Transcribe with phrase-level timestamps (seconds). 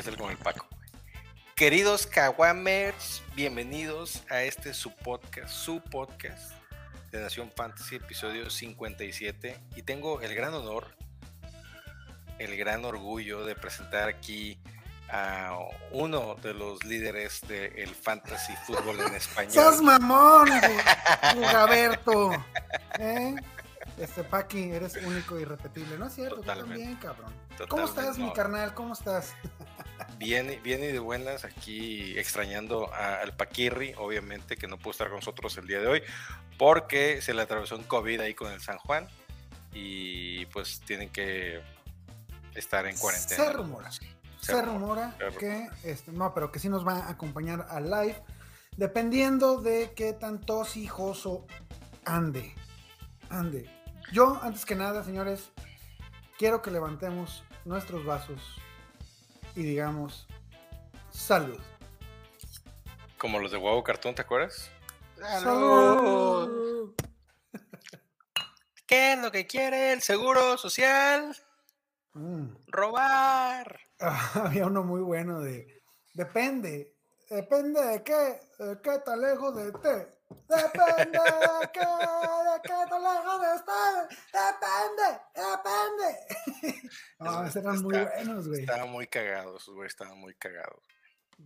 [0.00, 0.66] a hacer con el Paco.
[1.54, 6.54] Queridos Kawamers, bienvenidos a este su podcast, su podcast
[7.10, 9.60] de Nación Fantasy, episodio 57.
[9.76, 10.86] Y tengo el gran honor,
[12.38, 14.58] el gran orgullo de presentar aquí
[15.10, 15.54] a
[15.90, 19.52] uno de los líderes del fantasy fútbol en español.
[19.52, 20.48] ¡Sos mamón,
[21.42, 22.32] Gaberto!
[22.98, 23.34] ¿Eh?
[23.98, 25.98] Este Paqui, eres único y irrepetible.
[25.98, 27.34] No es cierto, tú también, cabrón.
[27.68, 28.72] ¿Cómo estás, mi carnal?
[28.72, 29.34] ¿Cómo estás?
[30.20, 35.56] Bien y de buenas, aquí extrañando al Paquirri, obviamente, que no pudo estar con nosotros
[35.56, 36.02] el día de hoy,
[36.58, 39.08] porque se le atravesó un COVID ahí con el San Juan
[39.72, 41.62] y pues tienen que
[42.54, 43.44] estar en cuarentena.
[43.44, 43.90] Se rumora,
[44.40, 48.22] se, rumora, que, este, no, pero que sí nos va a acompañar al live,
[48.76, 51.46] dependiendo de qué tan tosijoso
[52.04, 52.54] ande.
[53.30, 53.70] Ande.
[54.12, 55.50] Yo, antes que nada, señores,
[56.36, 58.60] quiero que levantemos nuestros vasos
[59.54, 60.26] y digamos
[61.10, 61.58] salud.
[63.18, 64.70] Como los de huevo cartón, ¿te acuerdas?
[65.18, 66.94] ¡Salud!
[68.86, 71.36] ¿Qué es lo que quiere el seguro social?
[72.14, 72.48] Mm.
[72.68, 73.80] Robar.
[74.34, 75.82] había uno muy bueno de
[76.14, 76.96] depende,
[77.28, 82.98] depende de qué, de qué tan lejos de té Depende de qué, de qué te
[83.00, 83.50] lejos de
[84.32, 86.90] Depende, depende.
[87.20, 88.60] No, eran muy buenos, güey.
[88.60, 90.82] Estaban muy cagados, güey, estaban muy cagados.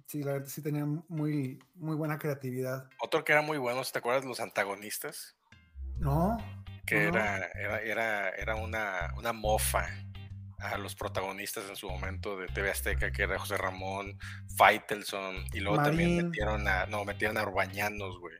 [0.06, 2.88] Sí, la verdad sí tenían muy, muy buena creatividad.
[3.00, 4.24] Otro que era muy bueno, ¿te acuerdas?
[4.24, 5.36] Los antagonistas.
[5.98, 6.38] No.
[6.86, 9.88] Que Era, era, era, era una, una mofa
[10.72, 14.18] a los protagonistas en su momento de TV Azteca, que era José Ramón,
[14.56, 18.34] Faitelson, y luego también metieron a, no, metieron a Urbañanos, güey.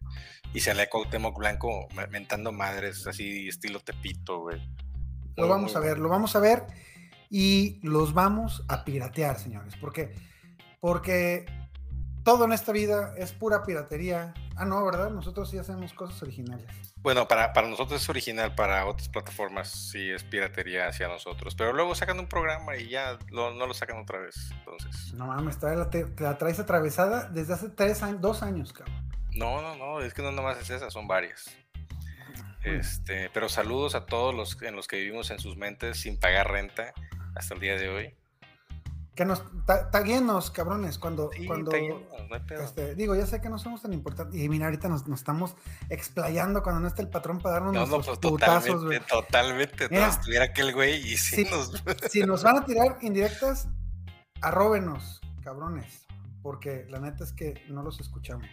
[0.53, 4.61] Y se le Cuauhtémoc Blanco mentando madres, así estilo Tepito, güey.
[5.37, 6.65] Lo vamos a ver, lo vamos a ver
[7.29, 9.75] y los vamos a piratear, señores.
[9.81, 10.15] porque
[10.81, 11.47] Porque
[12.25, 14.35] todo en esta vida es pura piratería.
[14.57, 15.11] Ah, no, ¿verdad?
[15.11, 16.67] Nosotros sí hacemos cosas originales.
[16.97, 21.55] Bueno, para, para nosotros es original, para otras plataformas sí es piratería hacia nosotros.
[21.55, 24.51] Pero luego sacan un programa y ya no lo sacan otra vez.
[24.59, 25.13] Entonces.
[25.13, 29.05] No mames, la, te, la traes atravesada desde hace tres años, dos años, cabrón.
[29.37, 31.55] No, no, no, es que no nomás es esa, son varias.
[32.63, 36.51] Este, pero saludos a todos los en los que vivimos en sus mentes sin pagar
[36.51, 36.95] renta
[37.35, 38.15] hasta el día de hoy.
[39.15, 39.45] Que nos
[39.93, 41.71] taguenos, cabrones, cuando, cuando
[42.61, 44.41] este, digo, ya sé que no somos tan importantes.
[44.41, 45.55] Y mira, ahorita nos, estamos
[45.89, 49.89] explayando cuando no está el patrón para darnos no, nuestros no, pues, putazos, totalmente, totalmente.
[49.91, 51.73] no estuviera aquel güey y si, nos...
[52.11, 53.69] si nos van a tirar indirectas,
[54.41, 56.07] arróbenos, cabrones.
[56.43, 58.47] Porque la neta es que no los escuchamos.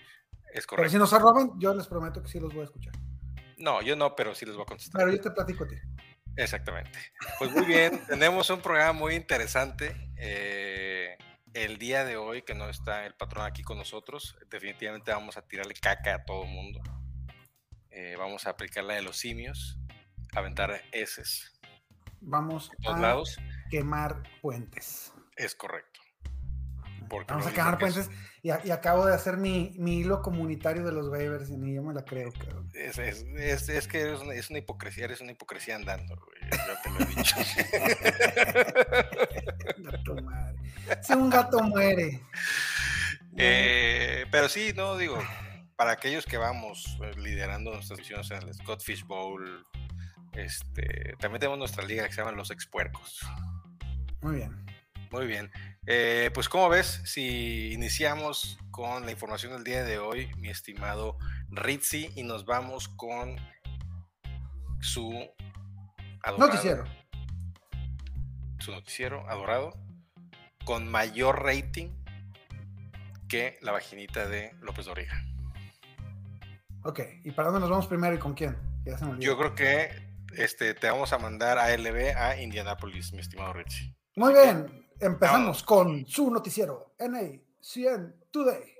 [0.54, 0.84] Es correcto.
[0.84, 2.94] Pero si nos arroban, yo les prometo que sí los voy a escuchar.
[3.58, 5.02] No, yo no, pero sí les voy a contestar.
[5.02, 5.76] Pero yo te platico a ti.
[6.36, 6.98] Exactamente.
[7.40, 9.96] Pues muy bien, tenemos un programa muy interesante.
[10.18, 11.18] Eh,
[11.54, 15.42] el día de hoy, que no está el patrón aquí con nosotros, definitivamente vamos a
[15.42, 16.82] tirarle caca a todo el mundo.
[17.90, 19.78] Eh, vamos a aplicarla de los simios,
[20.34, 21.52] aventar heces.
[22.22, 25.14] Vamos a quemar puentes.
[25.36, 26.01] Es correcto.
[27.28, 28.10] Vamos a quemar puentes.
[28.44, 32.04] Y, acabo de hacer mi, hilo comunitario de los waivers y ni yo me la
[32.04, 32.32] creo,
[32.74, 32.98] Es,
[33.88, 36.40] que una, es una, hipocresía, eres una hipocresía andando, güey.
[36.52, 37.36] Yo te lo he dicho.
[39.92, 40.58] gato madre.
[41.02, 42.22] Si un gato muere.
[43.38, 45.20] Eh, pero sí, no, digo,
[45.76, 49.66] para aquellos que vamos eh, liderando nuestras misiones en el Scott Fish Bowl,
[50.34, 53.20] este, también tenemos nuestra liga que se llama Los Expuercos.
[54.22, 54.71] Muy bien.
[55.12, 55.52] Muy bien.
[55.88, 61.18] Eh, pues como ves, si iniciamos con la información del día de hoy, mi estimado
[61.50, 63.36] Ritzy, y nos vamos con
[64.80, 65.12] su
[66.38, 66.86] noticiero.
[68.60, 69.74] Su noticiero adorado,
[70.64, 71.90] con mayor rating
[73.28, 75.22] que la vaginita de López Doriga.
[76.84, 78.58] Ok, ¿y para dónde nos vamos primero y con quién?
[79.20, 79.92] Yo creo que
[80.38, 83.94] este, te vamos a mandar a LB a Indianapolis, mi estimado Ritzy.
[84.16, 88.76] Muy bien, Empezamos con su noticiero, NA100 Today.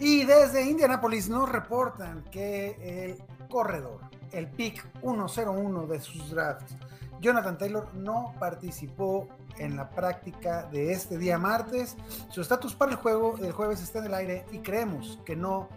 [0.00, 4.00] Y desde Indianapolis nos reportan que el corredor,
[4.32, 6.74] el pick 101 de sus drafts,
[7.20, 9.28] Jonathan Taylor no participó
[9.58, 11.96] en la práctica de este día martes.
[12.30, 15.68] Su estatus para el juego del jueves está en el aire y creemos que no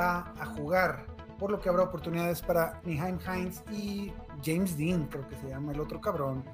[0.00, 1.04] va a jugar
[1.40, 4.12] por lo que habrá oportunidades para Niheim Hines y
[4.44, 6.44] James Dean, creo que se llama el otro cabrón.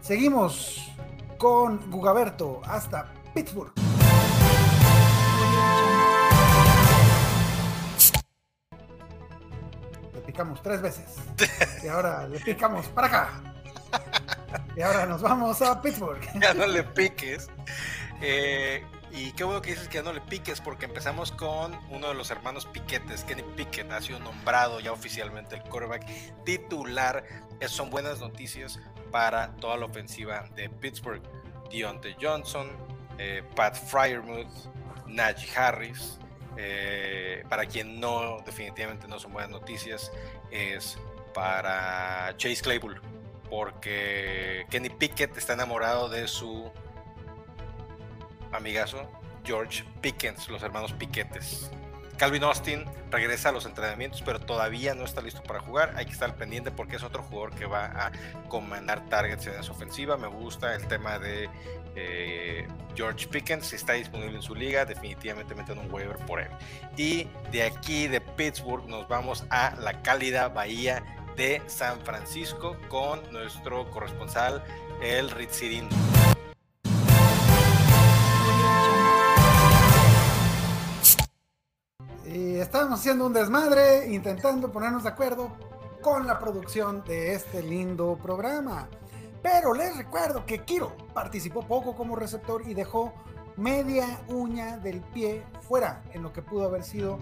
[0.00, 0.90] Seguimos
[1.36, 3.72] con Gugaberto hasta Pittsburgh.
[10.14, 11.16] Le picamos tres veces.
[11.84, 13.54] y ahora le picamos para acá.
[14.74, 16.22] Y ahora nos vamos a Pittsburgh.
[16.40, 17.50] Ya no le piques.
[18.22, 18.82] Eh,
[19.16, 22.14] y qué bueno que dices que ya no le piques, porque empezamos con uno de
[22.14, 26.04] los hermanos Piquetes, Kenny Piquet, ha sido nombrado ya oficialmente el quarterback
[26.44, 27.24] titular.
[27.66, 28.78] son buenas noticias
[29.10, 31.22] para toda la ofensiva de Pittsburgh.
[31.70, 32.68] Deontay Johnson,
[33.16, 34.52] eh, Pat Fryermuth,
[35.06, 36.18] Najee Harris.
[36.58, 40.12] Eh, para quien no, definitivamente no son buenas noticias,
[40.50, 40.98] es
[41.32, 43.00] para Chase Claypool,
[43.48, 46.70] porque Kenny Pickett está enamorado de su
[48.52, 49.10] amigazo
[49.44, 51.70] George Pickens, los hermanos Piquetes.
[52.16, 55.92] Calvin Austin regresa a los entrenamientos, pero todavía no está listo para jugar.
[55.96, 58.12] Hay que estar pendiente porque es otro jugador que va a
[58.48, 60.16] comandar targets en esa ofensiva.
[60.16, 61.50] Me gusta el tema de
[61.94, 63.66] eh, George Pickens.
[63.66, 66.48] Si está disponible en su liga, definitivamente meten un waiver por él.
[66.96, 71.04] Y de aquí, de Pittsburgh, nos vamos a la cálida bahía
[71.36, 74.64] de San Francisco con nuestro corresponsal,
[75.02, 75.86] el Ritzirin.
[82.36, 85.56] Y estábamos haciendo un desmadre, intentando ponernos de acuerdo
[86.02, 88.90] con la producción de este lindo programa.
[89.42, 93.14] Pero les recuerdo que Kiro participó poco como receptor y dejó
[93.56, 97.18] media uña del pie fuera en lo que pudo haber sido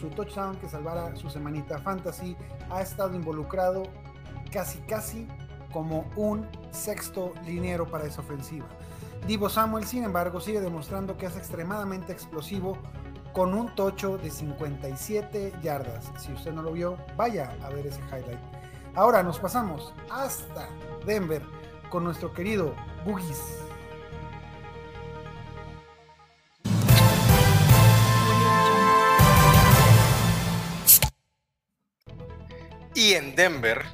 [0.00, 2.36] su touchdown que salvara su semanita fantasy.
[2.68, 3.84] Ha estado involucrado
[4.50, 5.28] casi casi
[5.72, 8.66] como un sexto liniero para esa ofensiva.
[9.28, 12.76] Divo Samuel, sin embargo, sigue demostrando que es extremadamente explosivo
[13.36, 16.10] con un tocho de 57 yardas.
[16.18, 18.40] Si usted no lo vio, vaya a ver ese highlight.
[18.94, 20.70] Ahora nos pasamos hasta
[21.04, 21.42] Denver
[21.90, 22.74] con nuestro querido
[23.04, 23.38] Boogies.
[32.94, 33.84] Y en Denver,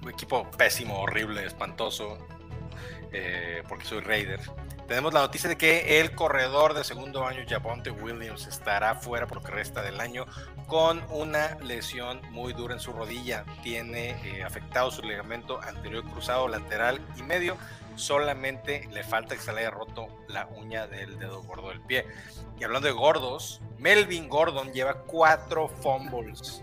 [0.00, 2.18] un equipo pésimo, horrible, espantoso,
[3.12, 4.40] eh, porque soy Raider,
[4.92, 9.38] tenemos la noticia de que el corredor de segundo año, Javonte Williams, estará fuera por
[9.38, 10.26] lo que resta del año
[10.66, 13.44] con una lesión muy dura en su rodilla.
[13.62, 17.56] Tiene eh, afectado su ligamento anterior cruzado lateral y medio.
[17.94, 22.06] Solamente le falta que se le haya roto la uña del dedo gordo del pie.
[22.58, 26.62] Y hablando de gordos, Melvin Gordon lleva cuatro fumbles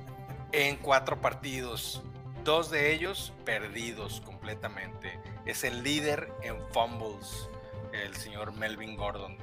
[0.52, 2.04] en cuatro partidos.
[2.44, 5.20] Dos de ellos perdidos completamente.
[5.50, 7.50] Es el líder en fumbles
[7.92, 9.36] el señor Melvin Gordon.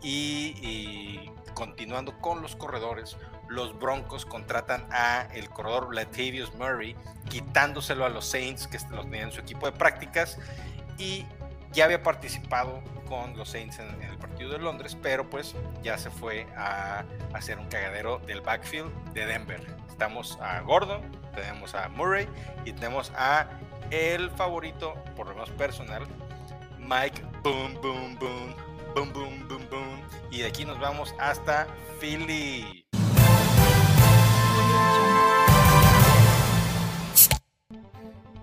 [0.00, 3.16] Y, continuando con los corredores,
[3.48, 6.94] los Broncos contratan a el corredor Latavius Murray,
[7.28, 10.38] quitándoselo a los Saints que los tenían en su equipo de prácticas
[10.98, 11.26] y
[11.72, 16.10] ya había participado con los Saints en, el partido de Londres, pero pues ya se
[16.10, 17.04] fue a,
[17.34, 19.66] hacer un cagadero del backfield de Denver.
[19.88, 21.02] Estamos a Gordon,
[21.34, 22.28] tenemos a Murray
[22.64, 23.48] y tenemos a
[23.90, 26.06] el favorito, por lo menos personal,
[26.78, 28.54] Mike Boom Boom Boom
[28.94, 30.00] Boom Boom Boom Boom
[30.30, 31.66] y de aquí nos vamos hasta
[32.00, 32.84] Philly.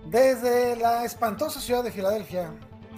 [0.06, 2.54] Desde la espantosa ciudad de Filadelfia,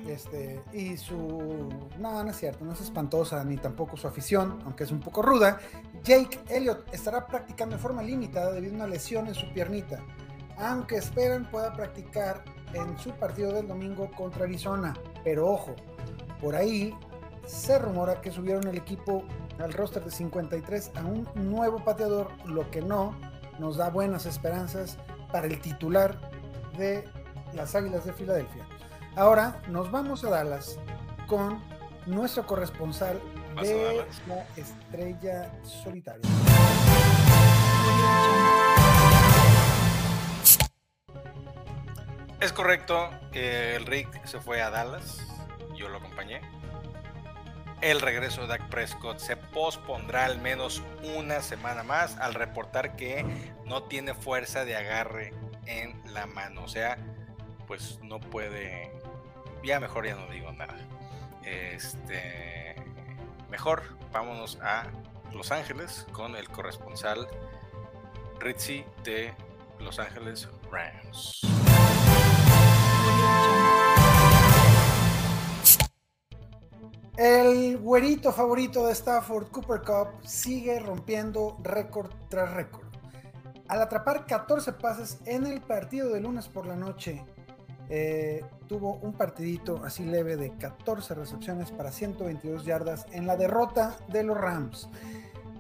[0.08, 1.70] este, y su.
[1.98, 5.22] No, no es cierto, no es espantosa ni tampoco su afición, aunque es un poco
[5.22, 5.60] ruda.
[6.04, 10.00] Jake Elliott estará practicando de forma limitada debido a una lesión en su piernita,
[10.60, 14.94] aunque esperan pueda practicar en su partido del domingo contra Arizona.
[15.24, 15.76] Pero ojo,
[16.42, 16.96] por ahí
[17.46, 19.24] se rumora que subieron el equipo
[19.60, 23.16] al roster de 53 a un nuevo pateador, lo que no
[23.58, 24.98] nos da buenas esperanzas
[25.32, 26.20] para el titular
[26.78, 27.04] de
[27.54, 28.66] las Águilas de Filadelfia.
[29.16, 30.78] Ahora nos vamos a Dallas
[31.28, 31.62] con
[32.06, 33.20] nuestro corresponsal
[33.62, 36.30] de la estrella solitaria.
[42.40, 45.28] Es correcto, el Rick se fue a Dallas,
[45.76, 46.40] yo lo acompañé.
[47.82, 50.82] El regreso de Dak Prescott se pospondrá al menos
[51.18, 53.26] una semana más al reportar que
[53.66, 55.34] no tiene fuerza de agarre
[55.66, 56.64] en la mano.
[56.64, 56.98] O sea,
[57.68, 58.92] pues no puede.
[59.64, 60.78] Ya mejor ya no digo nada.
[61.44, 62.76] Este.
[63.50, 64.88] Mejor vámonos a
[65.34, 67.28] Los Ángeles con el corresponsal
[68.40, 69.34] Ritzy de
[69.80, 71.42] Los Ángeles Rams.
[77.20, 82.88] El güerito favorito de Stafford, Cooper Cup, sigue rompiendo récord tras récord.
[83.68, 87.26] Al atrapar 14 pases en el partido de lunes por la noche,
[87.90, 93.98] eh, tuvo un partidito así leve de 14 recepciones para 122 yardas en la derrota
[94.08, 94.88] de los Rams.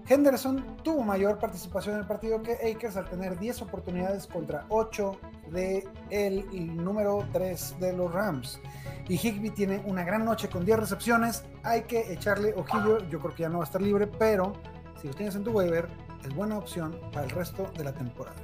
[0.09, 5.19] Henderson tuvo mayor participación en el partido que Akers al tener 10 oportunidades contra 8
[5.51, 8.59] de el número 3 de los Rams.
[9.07, 11.43] Y Higby tiene una gran noche con 10 recepciones.
[11.61, 13.07] Hay que echarle ojillo.
[13.07, 14.53] Yo creo que ya no va a estar libre, pero
[14.99, 15.87] si lo tienes en tu waiver,
[16.25, 18.41] es buena opción para el resto de la temporada.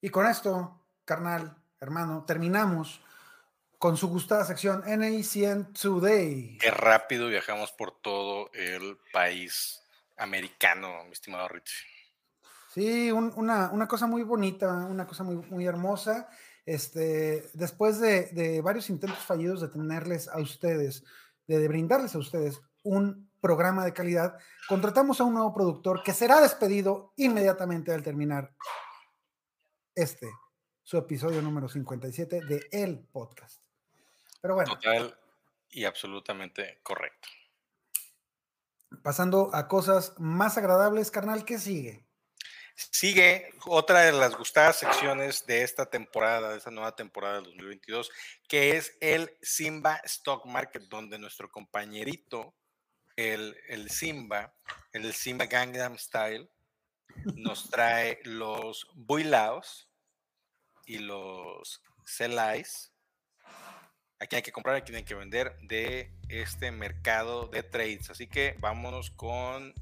[0.00, 3.00] Y con esto, carnal, hermano, terminamos
[3.84, 6.56] con su gustada sección NACN Today.
[6.56, 9.78] Qué rápido viajamos por todo el país
[10.16, 11.84] americano, mi estimado Richie.
[12.72, 16.30] Sí, una, cosa muy bonita, una cosa muy, muy hermosa.
[16.64, 21.04] Este, después de, varios intentos fallidos de tenerles a ustedes,
[21.46, 26.40] de, brindarles a ustedes un programa de calidad, contratamos a un nuevo productor que será
[26.40, 28.54] despedido inmediatamente al terminar
[29.94, 30.30] este,
[30.82, 33.63] su episodio número 57 de El Podcast.
[34.44, 34.74] Pero bueno.
[34.74, 35.18] Total
[35.70, 37.30] y absolutamente correcto.
[39.02, 42.04] Pasando a cosas más agradables, carnal, ¿qué sigue?
[42.74, 48.10] Sigue otra de las gustadas secciones de esta temporada, de esta nueva temporada del 2022,
[48.46, 52.54] que es el Simba Stock Market, donde nuestro compañerito,
[53.16, 54.54] el, el Simba,
[54.92, 56.50] el Simba Gangnam Style,
[57.34, 59.88] nos trae los builaos
[60.84, 61.82] y los
[64.14, 68.10] selais aquí hay que comprar, aquí hay que vender de este mercado de trades.
[68.10, 69.74] Así que vámonos con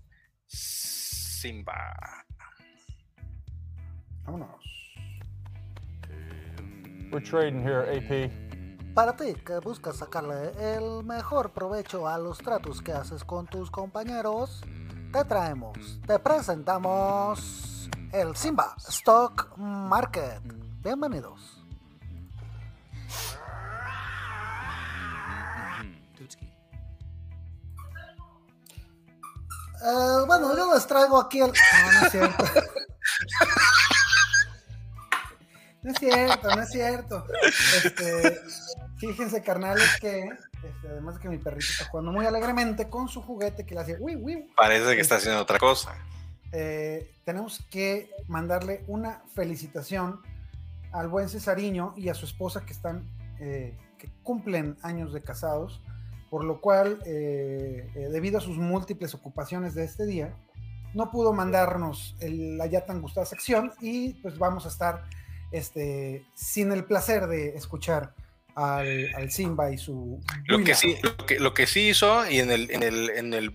[0.46, 2.24] Simba.
[4.24, 4.64] Vámonos.
[7.10, 8.30] We're trading here, AP.
[8.94, 13.70] Para ti que buscas sacarle el mejor provecho a los tratos que haces con tus
[13.70, 14.62] compañeros,
[15.12, 20.42] te traemos, te presentamos el Simba Stock Market.
[20.82, 21.62] Bienvenidos.
[29.84, 31.52] Eh, bueno, yo les traigo aquí el.
[31.52, 32.44] No, no es cierto.
[35.82, 37.26] no es cierto, no es cierto.
[37.84, 38.40] Este,
[38.98, 40.28] fíjense, carnales, que
[40.62, 43.80] este, además de que mi perrito está jugando muy alegremente con su juguete que le
[43.80, 44.52] hace uy, uy.
[44.56, 45.96] Parece que está haciendo otra cosa.
[46.52, 50.20] Eh, tenemos que mandarle una felicitación
[50.92, 53.04] al buen Cesariño y a su esposa que están,
[53.40, 55.80] eh, que cumplen años de casados
[56.32, 60.34] por lo cual, eh, eh, debido a sus múltiples ocupaciones de este día,
[60.94, 65.04] no pudo mandarnos la ya tan gustada sección y pues vamos a estar
[65.50, 68.14] este, sin el placer de escuchar
[68.54, 70.22] al, Simba y su...
[70.46, 70.96] Lo que, sí,
[71.38, 73.54] lo que, sí hizo y en el, en el, en el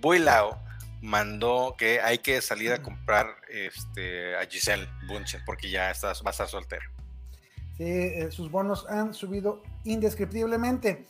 [1.02, 6.28] mandó que hay que salir a comprar este, a Giselle Bunchen porque ya está, va
[6.28, 6.86] a estar soltera.
[7.76, 11.08] Sí, eh, sus bonos han subido indescriptiblemente.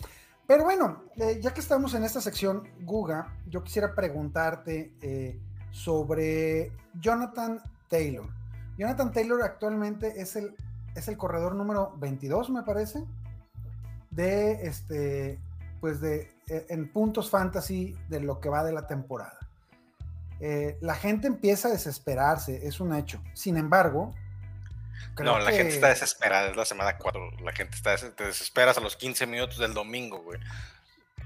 [0.48, 5.38] Pero bueno, eh, ya que estamos en esta sección, Guga, yo quisiera preguntarte eh,
[5.72, 8.30] sobre Jonathan Taylor.
[8.78, 10.56] Jonathan Taylor actualmente es el,
[10.96, 13.04] es el corredor número 22, me parece,
[14.10, 15.38] de este,
[15.82, 19.38] pues de, eh, en puntos fantasy de lo que va de la temporada.
[20.80, 23.22] la gente empieza a desesperarse, es un hecho.
[23.34, 24.14] Sin embargo,
[25.24, 27.40] no, la gente está desesperada, es la semana 4.
[27.42, 30.40] La gente está te desesperas a los 15 minutos del domingo, güey.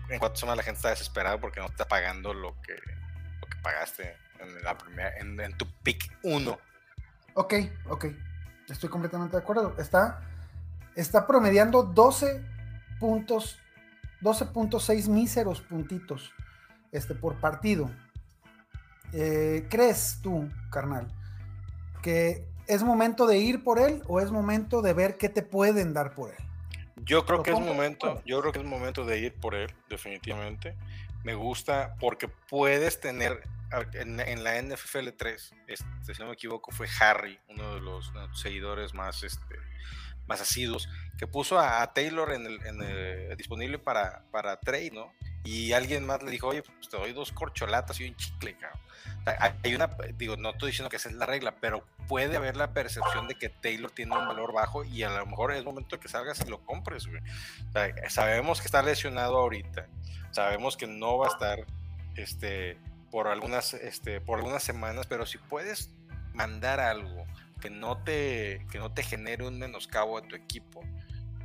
[0.09, 3.57] En cuatro semanas la gente está desesperada porque no está pagando lo que, lo que
[3.61, 6.59] pagaste en, la primera, en, tu pick 1.
[7.35, 7.53] Ok,
[7.87, 8.05] ok.
[8.67, 9.75] Estoy completamente de acuerdo.
[9.77, 10.21] Está,
[10.95, 12.43] está promediando 12
[12.99, 13.59] puntos,
[14.21, 16.33] 12.6 míseros puntitos
[16.91, 17.89] este, por partido.
[19.13, 21.07] Eh, ¿Crees tú, carnal,
[22.01, 25.93] que ¿Es momento de ir por él o es momento de ver qué te pueden
[25.93, 26.37] dar por él?
[27.03, 30.75] Yo creo que es momento, yo creo que es momento de ir por él, definitivamente.
[31.23, 33.43] Me gusta porque puedes tener
[33.93, 38.93] en, la NFL 3, este, si no me equivoco, fue Harry, uno de los, seguidores
[38.93, 39.55] más, este,
[40.27, 45.11] más asiduos, que puso a, Taylor en el, disponible para, para trade, ¿no?
[45.43, 48.79] Y alguien más le dijo, oye, pues te doy dos corcholatas y un chicle, cabrón.
[49.63, 49.87] Hay una,
[50.17, 53.35] digo, no estoy diciendo que esa es la regla, pero puede haber la percepción de
[53.35, 56.49] que Taylor tiene un valor bajo y a lo mejor es momento que salgas y
[56.49, 57.21] lo compres, güey.
[58.09, 59.87] sabemos que está lesionado ahorita,
[60.31, 61.65] sabemos que no va a estar
[62.15, 62.77] este,
[63.11, 65.91] por, algunas, este, por algunas semanas, pero si puedes
[66.33, 67.25] mandar algo
[67.61, 70.81] que no te, que no te genere un menoscabo a tu equipo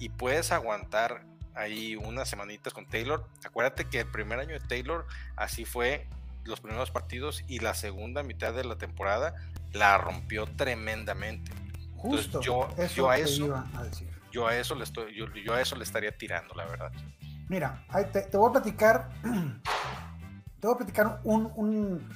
[0.00, 5.06] y puedes aguantar ahí unas semanitas con Taylor, acuérdate que el primer año de Taylor
[5.36, 6.06] así fue
[6.44, 9.34] los primeros partidos y la segunda mitad de la temporada
[9.72, 11.52] la rompió tremendamente.
[11.96, 12.40] Justo.
[12.40, 13.64] yo, yo a eso,
[14.30, 16.92] yo a eso le estoy, yo, a eso le estaría tirando, la verdad.
[17.48, 19.08] Mira, te, voy a platicar.
[20.58, 22.08] Te voy a platicar un,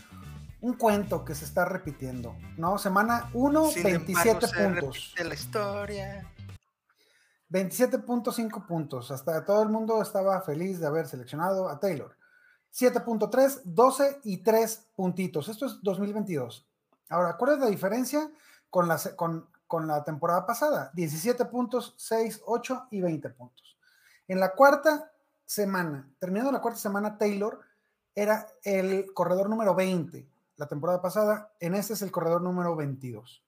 [0.75, 2.37] cuento que se está repitiendo.
[2.57, 2.79] ¿No?
[2.79, 5.15] Semana 1, 27 puntos.
[5.19, 6.31] la historia.
[7.51, 9.11] 27.5 puntos.
[9.11, 12.17] Hasta todo el mundo estaba feliz de haber seleccionado a Taylor.
[12.73, 15.49] 7.3, 12 y 3 puntitos.
[15.49, 16.69] Esto es 2022.
[17.09, 18.31] Ahora, ¿cuál es la diferencia
[18.69, 20.91] con la, con, con la temporada pasada?
[20.95, 23.79] 17 puntos, 6, 8 y 20 puntos.
[24.29, 25.11] En la cuarta
[25.45, 27.59] semana, terminando la cuarta semana, Taylor
[28.15, 30.30] era el corredor número 20
[30.61, 31.55] la temporada pasada.
[31.59, 33.43] En este es el corredor número 22.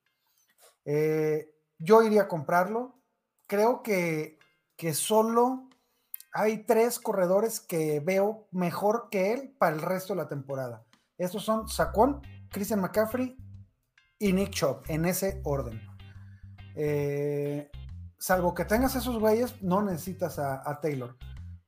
[0.86, 3.02] Eh, yo iría a comprarlo.
[3.46, 4.38] Creo que,
[4.76, 5.68] que solo
[6.32, 10.86] hay tres corredores que veo mejor que él para el resto de la temporada.
[11.18, 13.36] Estos son Saquon, Christian McCaffrey
[14.18, 15.82] y Nick Chubb, en ese orden.
[16.74, 17.70] Eh,
[18.18, 21.18] salvo que tengas esos güeyes, no necesitas a Taylor.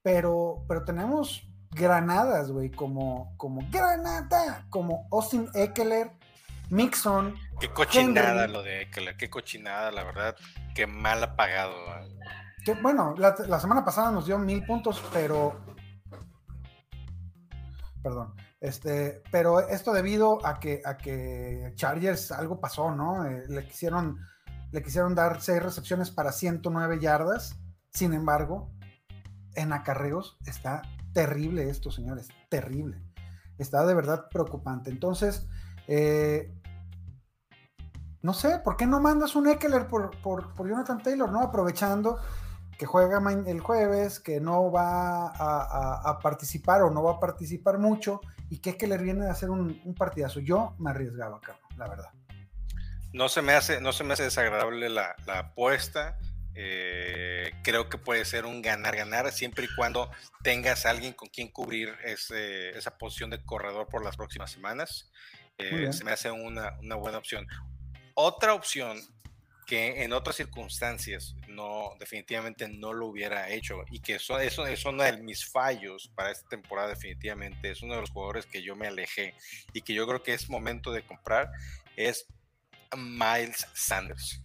[0.01, 6.13] Pero, pero tenemos granadas, güey, como, como Granada, como Austin Eckler,
[6.71, 7.35] Mixon.
[7.61, 10.37] Qué cochinada lo de Eckler, qué cochinada, la verdad,
[10.75, 11.75] qué mal apagado.
[12.65, 15.61] Que, bueno, la, semana pasada nos dio mil puntos, pero.
[18.03, 18.35] Perdón.
[18.61, 23.27] Este, pero esto debido a que, a que Chargers algo pasó, ¿no?
[23.27, 24.19] Eh, le quisieron,
[24.73, 27.59] le quisieron dar seis recepciones para 109 yardas.
[27.91, 28.71] Sin embargo,
[29.55, 30.83] en acarreos está
[31.15, 33.01] terrible esto, señores, terrible.
[33.57, 34.91] Está de verdad preocupante.
[34.91, 35.47] Entonces,
[35.87, 36.53] eh,
[38.21, 41.41] no sé, ¿por qué no mandas un Eckler por, por, Jonathan Taylor, no?
[41.41, 42.19] Aprovechando
[42.77, 48.21] que juega el jueves, que no va a, participar o no va a participar mucho
[48.51, 50.41] y que Eckler viene a hacer un, partidazo.
[50.41, 52.11] Yo me arriesgaba, acá, la verdad.
[53.13, 56.19] No se me hace, no se me hace desagradable la apuesta.
[56.57, 60.11] Eh, creo que puede ser un ganar-ganar siempre y cuando
[60.43, 65.11] tengas a alguien con quien cubrir esa posición de corredor por las próximas semanas.
[65.59, 67.47] Eh, se me hace una, buena opción.
[68.15, 69.01] Otra opción
[69.67, 74.85] que en otras circunstancias no definitivamente no lo hubiera hecho y que eso, eso es
[74.85, 78.77] uno de mis fallos para esta temporada definitivamente es uno de los jugadores que yo
[78.77, 79.35] me alejé
[79.73, 81.51] y que yo creo que es momento de comprar
[81.97, 82.27] es
[82.95, 84.43] Miles Sanders.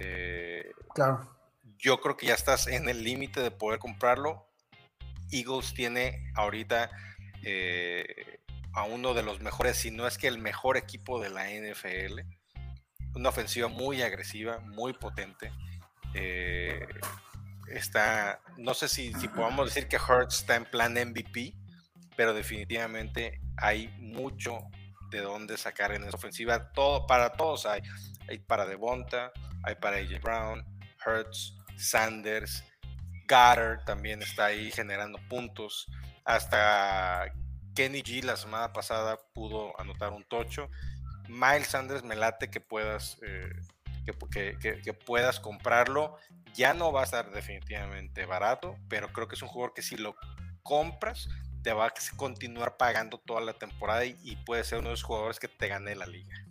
[0.00, 1.37] Eh, claro
[1.78, 4.46] yo creo que ya estás en el límite de poder comprarlo.
[5.30, 6.90] Eagles tiene ahorita
[7.42, 8.40] eh,
[8.72, 12.20] a uno de los mejores, si no es que el mejor equipo de la NFL.
[13.14, 15.52] Una ofensiva muy agresiva, muy potente.
[16.14, 16.86] Eh,
[17.68, 21.54] está, no sé si, si podamos decir que Hurts está en plan MVP,
[22.16, 24.60] pero definitivamente hay mucho
[25.10, 26.72] de dónde sacar en esa ofensiva.
[26.72, 27.82] Todo, para todos hay.
[28.28, 29.32] Hay para Devonta,
[29.64, 30.64] hay para AJ Brown,
[31.04, 32.64] Hurts, Sanders,
[33.26, 35.86] Gatter también está ahí generando puntos.
[36.24, 37.32] Hasta
[37.74, 40.68] Kenny G la semana pasada pudo anotar un tocho.
[41.28, 43.52] Miles Sanders me late que puedas, eh,
[44.04, 46.16] que, puedas comprarlo.
[46.54, 49.96] Ya no va a estar definitivamente barato, pero creo que es un jugador que si
[49.96, 50.16] lo
[50.62, 51.28] compras,
[51.62, 55.02] te va a continuar pagando toda la temporada y, y puede ser uno de los
[55.02, 56.47] jugadores que te gane la liga.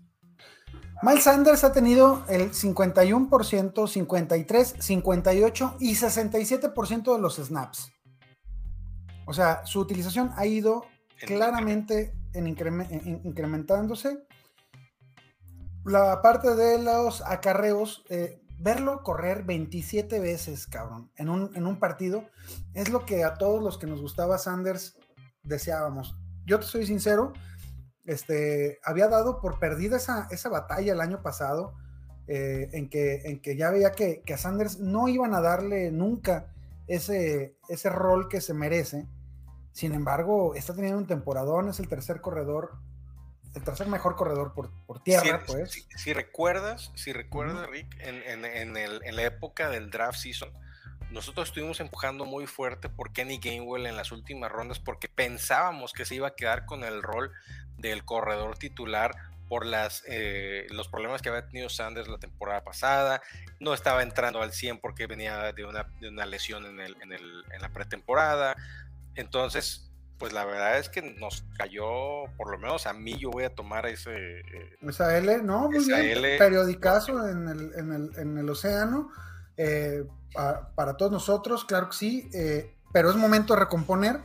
[1.04, 7.92] Miles Sanders ha tenido el 51%, 53, 58 y 67% de los snaps.
[9.28, 10.86] O sea, su utilización ha ido
[11.20, 14.26] claramente en incrementándose.
[15.86, 21.78] La parte de los acarreos, eh, verlo correr 27 veces, cabrón, en un, en un
[21.78, 22.26] partido,
[22.74, 24.98] es lo que a todos los que nos gustaba Sanders
[25.44, 26.16] deseábamos.
[26.46, 27.34] Yo te soy sincero,
[28.08, 31.76] este, había dado por perdida esa, esa batalla el año pasado,
[32.28, 36.52] eh, en, que, en que ya veía que, a Sanders no iban a darle nunca
[36.88, 39.06] ese, ese rol que se merece.
[39.74, 42.72] Sin embargo, está teniendo un temporadón, es el tercer corredor,
[43.54, 45.86] el tercer mejor corredor por, tierra, pues.
[45.96, 50.52] Si, recuerdas, si recuerdas, Rick, en, en, la época del draft season,
[51.12, 56.06] nosotros estuvimos empujando muy fuerte por Kenny Gainwell en las últimas rondas porque pensábamos que
[56.06, 57.32] se iba a quedar con el rol
[57.78, 59.16] del corredor titular
[59.48, 63.22] por las, eh, los problemas que había tenido Sanders la temporada pasada.
[63.60, 67.14] No estaba entrando al 100 porque venía de una, de una lesión en, el, en,
[67.14, 68.56] el, en, la pretemporada.
[69.16, 73.46] Entonces, pues la verdad es que nos cayó, por lo menos a mí, yo voy
[73.46, 74.40] a tomar ese...
[74.40, 75.70] Eh, esa L, ¿no?
[75.70, 76.38] Muy bien.
[76.38, 79.10] Periodicazo en el, en el, en el océano.
[79.56, 82.30] Eh, para, todos nosotros, claro que sí,
[82.92, 84.22] pero es momento de recomponer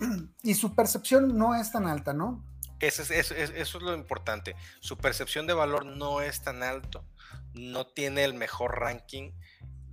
[0.42, 2.44] y su percepción no es tan alta, ¿no?
[2.80, 4.54] Eso es, eso, es, lo importante.
[4.80, 7.04] Su percepción de valor no es tan alto,
[7.54, 9.32] no tiene el mejor ranking.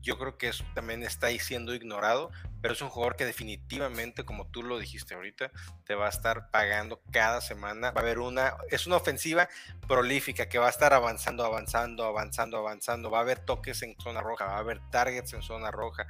[0.01, 2.29] Yo creo que eso también está ahí siendo ignorado,
[2.65, 5.51] pero es un jugador que definitivamente, como tú lo dijiste ahorita,
[5.83, 7.91] te va a estar pagando cada semana.
[7.91, 9.47] Va a haber una, es una ofensiva
[9.87, 13.11] prolífica que va a estar avanzando, avanzando, avanzando, avanzando.
[13.11, 16.07] Va a haber toques en zona roja, va a haber targets en zona roja.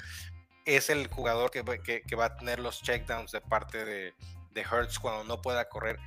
[0.64, 1.62] Es el jugador que,
[2.08, 4.14] que, va a tener los checkdowns de parte de,
[4.54, 6.00] de Hertz cuando no pueda correr.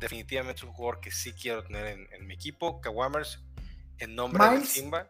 [0.00, 2.80] Definitivamente es un jugador que sí quiero tener en, mi equipo.
[2.80, 3.44] Kawamers,
[3.98, 5.08] en nombre de Simba.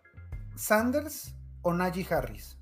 [0.57, 2.58] Sanders o Najee Harris.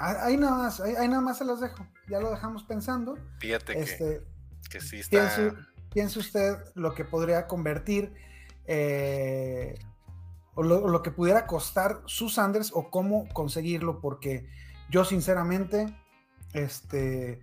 [0.00, 1.86] Ahí nada más, ahí, nada más se los dejo.
[2.08, 3.18] Ya lo dejamos pensando.
[3.38, 4.22] Fíjate que, este,
[4.70, 5.54] que sí está.
[5.92, 8.14] Piense, usted lo que podría convertir
[8.66, 9.78] eh,
[10.54, 14.48] o lo, que pudiera costar su Sanders o cómo conseguirlo, porque
[14.88, 15.86] yo sinceramente,
[16.52, 17.42] este,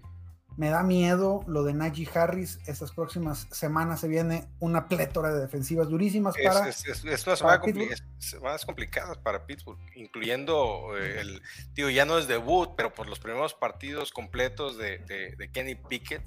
[0.58, 2.60] me da miedo lo de Najee Harris.
[2.65, 6.67] Estas próximas semanas se viene una plétora de defensivas durísimas para.
[6.67, 11.41] Es, es, es más complicadas para Pittsburgh, incluyendo eh, el.
[11.74, 14.98] Digo, ya no es debut, pero por los primeros partidos completos de,
[15.38, 16.24] de, Kenny Pickett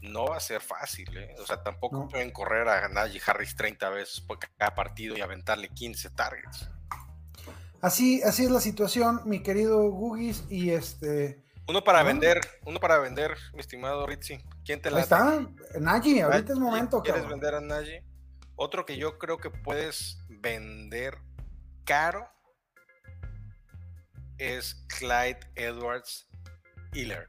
[0.00, 1.16] no va a ser fácil.
[1.16, 1.36] ¿eh?
[1.40, 5.68] O sea, tampoco pueden correr a Najee Harris 30 veces por cada partido y aventarle
[5.68, 6.68] 15 targets.
[7.80, 12.98] Así, así es la situación, mi querido Gugis, y este uno para vender, uno para
[12.98, 14.38] vender, mi estimado Ritzy.
[14.64, 15.46] ¿Quién te la está?
[15.78, 17.02] Nagy, ahorita es momento.
[17.02, 18.00] ¿Quieres vender a Nagy?
[18.56, 21.18] Otro que yo creo que puedes vender
[21.84, 22.28] caro
[24.38, 26.28] es Clyde Edwards
[26.92, 27.28] Hiller.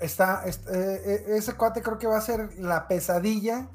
[0.00, 3.68] Está, eh, eh, ese cuate creo que va a ser la pesadilla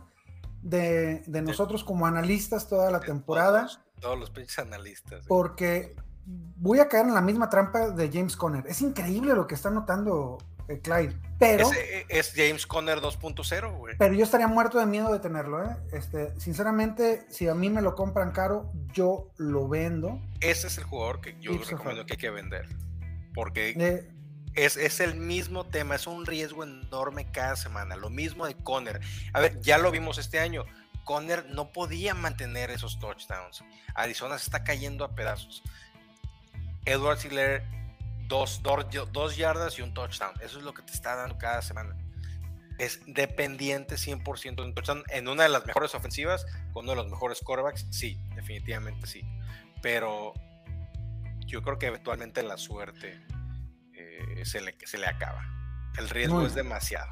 [0.61, 3.67] de, nosotros como analistas toda la temporada.
[3.67, 5.25] Todos, todos los pinches analistas.
[5.27, 8.65] Porque voy a caer en la misma trampa de James Conner.
[8.67, 11.71] Es increíble lo que está notando eh, Clyde, pero...
[11.73, 13.95] Eh, es, James Conner 2.0, güey.
[13.97, 15.75] Pero yo estaría muerto de miedo de tenerlo, ¿eh?
[15.91, 20.19] Este, sinceramente, si a mí me lo compran caro, yo lo vendo.
[20.41, 22.67] Ese es el jugador que yo recomiendo que hay que vender.
[23.33, 24.07] Porque...
[24.55, 27.95] es, es, el mismo tema, es un riesgo enorme cada semana.
[27.95, 29.01] Lo mismo de Conner.
[29.33, 30.63] A ver, ya lo vimos este año.
[31.03, 33.63] Conner no podía mantener esos touchdowns.
[33.93, 35.61] Arizona se está cayendo a pedazos.
[36.85, 37.63] Edward Hiller,
[38.27, 40.33] dos, dos, yardas y un touchdown.
[40.41, 41.95] Eso es lo que te está dando cada semana.
[42.77, 45.03] Es dependiente 100% de un touchdown.
[45.09, 49.23] En una de las mejores ofensivas, con uno de los mejores quarterbacks, sí, definitivamente sí.
[49.81, 50.33] Pero
[51.45, 53.19] yo creo que eventualmente la suerte
[53.93, 55.43] eh, se, le, se le acaba.
[55.97, 57.11] El riesgo es demasiado.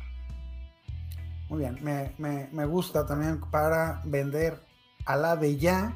[1.49, 4.59] Muy bien, me, me, gusta también para vender
[5.05, 5.95] a la de ya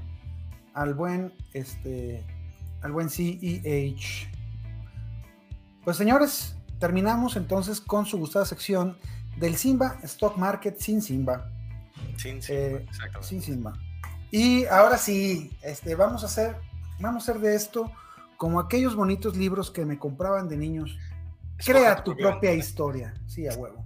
[0.74, 2.24] al buen este
[2.82, 4.30] al buen CEH.
[5.84, 8.98] Pues señores, terminamos entonces con su gustada sección
[9.38, 11.50] del Simba Stock Market sin Simba.
[12.18, 12.86] Sin Simba, eh,
[13.22, 13.74] Sin Simba.
[14.32, 16.58] Y ahora sí, este, vamos a hacer,
[17.00, 17.92] vamos a hacer de esto
[18.36, 20.98] como aquellos bonitos libros que me compraban de niños.
[21.58, 23.14] Crea tu propia historia.
[23.26, 23.84] Sí, a huevo.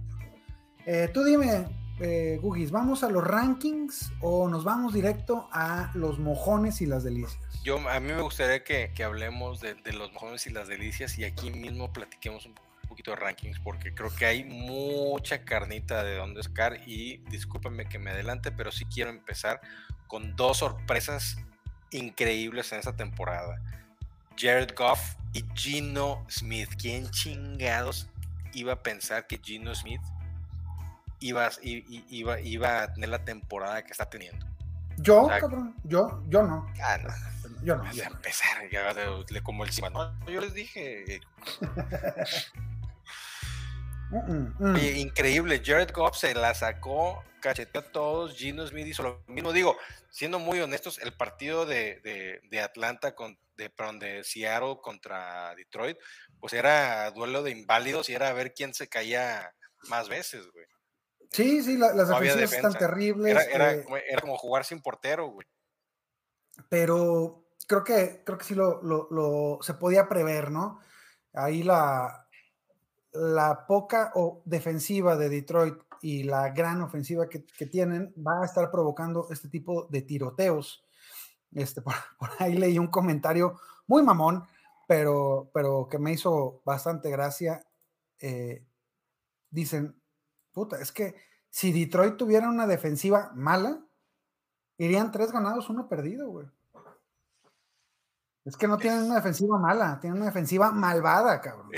[0.84, 1.66] Eh, tú dime,
[2.00, 7.51] eh, ¿vamos a los rankings o nos vamos directo a los mojones y las delicias?
[7.62, 11.50] Yo, a mí me gustaría que, hablemos de, los mojones y las delicias y aquí
[11.50, 12.54] mismo platiquemos un
[12.88, 18.00] poquito de rankings porque creo que hay mucha carnita de donde sacar y discúlpenme que
[18.00, 19.60] me adelante, pero sí quiero empezar
[20.08, 21.38] con dos sorpresas
[21.92, 23.60] increíbles en esta temporada.
[24.36, 26.70] Jared Goff y Gino Smith.
[26.78, 28.08] ¿Quién chingados
[28.54, 30.00] iba a pensar que Gino Smith
[31.20, 34.46] iba, iba, iba a tener la temporada que está teniendo?
[34.98, 36.66] Yo, cabrón, yo, yo no.
[36.82, 37.10] Ah, no.
[37.62, 37.92] Yo no.
[37.92, 39.90] Ya empezar, ya le como el cima.
[39.90, 41.20] No, yo les dije.
[44.96, 45.62] increíble.
[45.64, 48.36] Jared Goff se la sacó, cacheteó a todos.
[48.36, 49.52] Gino Smith hizo lo mismo.
[49.52, 49.76] Digo,
[50.10, 55.98] siendo muy honestos, el partido de, de, Atlanta, con, de, perdón, de Seattle contra Detroit,
[56.40, 59.54] pues era duelo de inválidos y era a ver quién se caía
[59.88, 60.66] más veces, güey.
[61.30, 63.48] Sí, sí, las no están terribles.
[63.50, 65.46] Era, eh era, como jugar sin portero, güey.
[66.68, 70.80] Pero creo que, creo que sí lo, se podía prever, ¿no?
[71.32, 72.26] Ahí la,
[73.12, 78.70] la poca o defensiva de Detroit y la gran ofensiva que, tienen va a estar
[78.70, 80.84] provocando este tipo de tiroteos.
[81.52, 81.94] Este, por,
[82.38, 84.44] ahí leí un comentario muy mamón,
[84.88, 87.64] pero, pero que me hizo bastante gracia.
[88.18, 88.66] Eh,
[89.50, 90.00] dicen,
[90.52, 91.14] puta, es que
[91.50, 93.84] si Detroit tuviera una defensiva mala,
[94.78, 96.46] irían tres ganados, uno perdido, güey.
[98.44, 101.70] Es que no tienen una defensiva mala, tienen una defensiva malvada, cabrón.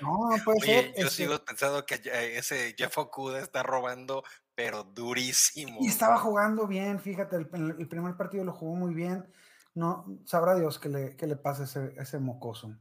[0.00, 0.84] No, no puede ser.
[0.86, 2.00] Yo este sigo pensando que
[2.36, 5.78] ese Jeff Okuda está robando, pero durísimo.
[5.80, 9.30] Y estaba jugando bien, fíjate, el, primer partido lo jugó muy bien.
[9.74, 12.74] no, sabrá Dios que le, que le pase ese, ese mocoso.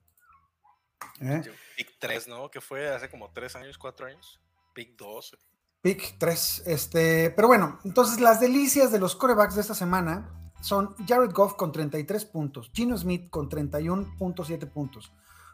[1.22, 1.42] ¿Eh?
[1.76, 2.50] Pick 3, ¿no?
[2.50, 4.42] Que fue hace como 3 años, 4 años.
[4.74, 5.38] Pick 2.
[5.82, 6.64] Pick 3.
[6.66, 11.56] Este, pero bueno, entonces las delicias de los corebacks de esta semana son Jared Goff
[11.56, 15.12] con 33 puntos, Gino Smith con 31.7 puntos,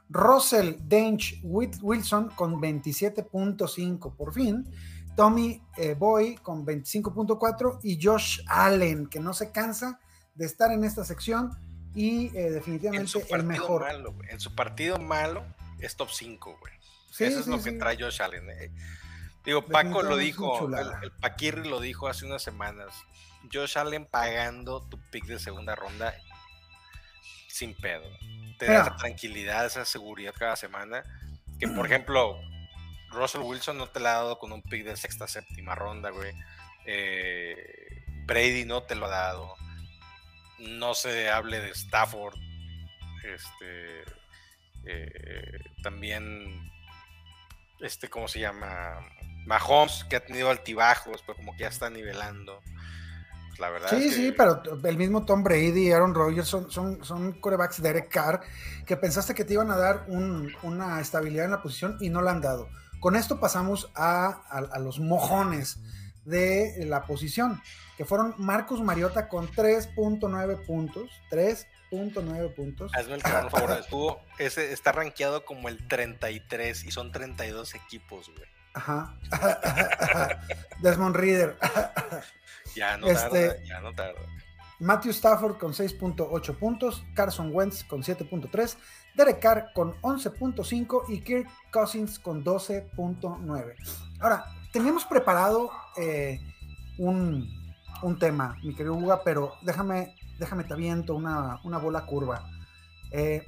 [0.07, 4.71] Russell Dench Wilson con 27.5 por fin,
[5.15, 9.99] Tommy eh, Boy con 25.4 y Josh Allen, que no se cansa
[10.35, 11.57] de estar en esta sección
[11.95, 13.85] y eh, definitivamente el mejor.
[14.29, 15.43] en su partido malo
[15.79, 16.73] es top 5, güey.
[17.27, 18.47] Eso es lo que trae Josh Allen.
[18.49, 18.71] Eh.
[19.43, 22.93] Digo, Paco lo dijo, el, el Paquirri lo dijo hace unas semanas.
[23.51, 26.13] Josh Allen pagando tu pick de segunda ronda
[27.47, 28.09] sin pedo.
[28.57, 31.03] Te da esa tranquilidad, esa seguridad cada semana.
[31.59, 32.39] Que por ejemplo,
[33.09, 36.33] Russell Wilson no te la ha dado con un pick de sexta, séptima ronda, güey.
[36.85, 39.55] Eh, Brady no te lo ha dado.
[40.59, 42.35] No se hable de Stafford.
[43.23, 44.03] Este.
[44.85, 46.71] Eh, también.
[47.79, 49.05] Este, ¿cómo se llama?
[49.45, 52.61] Mahomes, que ha tenido altibajos, pero como que ya está nivelando
[53.59, 53.89] la verdad.
[53.89, 58.09] Sí, sí, pero el mismo Tom Brady, Aaron Rodgers son, son, son corebacks de Derek
[58.09, 58.41] Carr
[58.85, 62.31] que pensaste que te iban a dar una estabilidad en la posición y no la
[62.31, 62.69] han dado.
[62.99, 64.41] Con esto pasamos a,
[64.79, 65.79] los mojones
[66.25, 67.61] de la posición,
[67.97, 72.91] que fueron Marcus Mariota con 3.9 puntos, 3.9 puntos.
[72.95, 78.49] Hazme el favor, estuvo, ese está rankeado como el 33 y son 32 equipos, güey.
[78.73, 79.15] Ajá.
[80.81, 81.57] Desmond Reader.
[82.75, 84.19] Ya no tarda, este, ya no tarda.
[84.79, 88.77] Matthew Stafford con 6.8 puntos, Carson Wentz con 7.3,
[89.15, 93.75] Derek Carr con 11.5 y Kirk Cousins con 12.9.
[94.21, 96.39] Ahora, teníamos preparado eh,
[96.97, 97.45] un,
[98.19, 102.49] tema, mi querido Uga, pero déjame, déjame te aviento una, una bola curva.
[103.11, 103.45] Eh,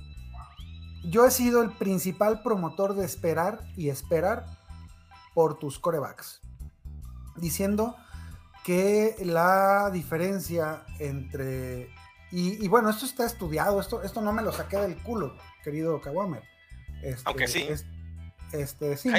[1.06, 4.46] yo he sido el principal promotor de esperar y esperar
[5.34, 6.42] por tus corebacks,
[7.38, 7.96] diciendo
[8.64, 11.90] que la diferencia entre...
[12.34, 16.42] Y, bueno, esto está estudiado, esto, esto no me lo saqué del culo, querido Kawamer.
[17.04, 17.68] Este, Aunque sí.
[18.54, 19.12] este, sí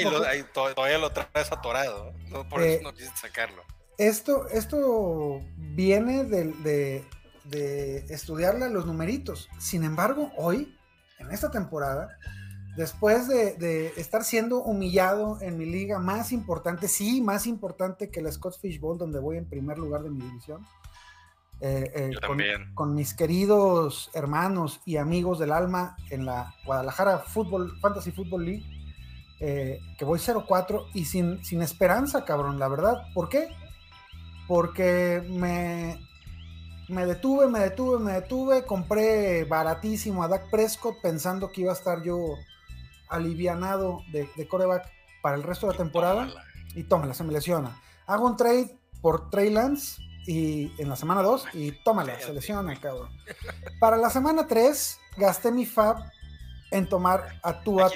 [0.55, 2.49] todavía lo traes atorado, ¿no?
[2.49, 3.63] por eso eh, no quisiste sacarlo.
[3.99, 7.05] Esto, esto viene de, de,
[7.45, 9.51] de estudiarle los numeritos.
[9.59, 10.75] Sin embargo, hoy,
[11.19, 12.17] en esta temporada,
[12.77, 18.33] después de, estar siendo humillado en mi liga más importante, sí, más importante que la
[18.33, 20.67] Scott Fish Bowl, donde voy en primer lugar de mi división.
[21.65, 22.39] Eh, eh, con,
[22.75, 28.65] con, mis queridos hermanos y amigos del alma en la Guadalajara Football, Fantasy Football League,
[29.39, 33.05] eh, que voy 0-4 y sin, sin esperanza, cabrón, la verdad.
[33.15, 33.49] ¿Por qué?
[34.49, 36.01] Porque me,
[36.89, 41.77] me detuve, me detuve, me detuve, compré baratísimo a Dak Prescott pensando que iba a
[41.77, 42.37] estar yo
[43.13, 44.91] alivianado de, de coreback
[45.23, 46.29] para el resto de la temporada
[46.75, 47.81] y tómala, se me lesiona.
[48.07, 52.79] Hago un trade por Trey Lance y en la semana 2 y tómala, se lesiona,
[52.81, 53.11] cabrón.
[53.81, 55.97] Para la semana 3 gasté mi fab
[56.71, 57.91] en tomar a Tua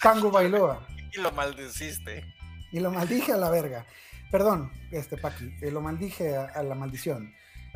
[0.00, 0.86] Tango Bailoa.
[1.12, 2.24] Y lo maldeciste.
[2.72, 3.86] Y lo maldije a la verga.
[4.30, 7.32] Perdón, este Paqui, eh, lo maldije a, a la maldición.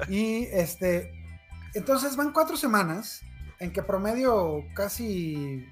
[0.09, 1.13] Y este,
[1.75, 3.23] entonces van cuatro semanas
[3.59, 5.67] en que promedio casi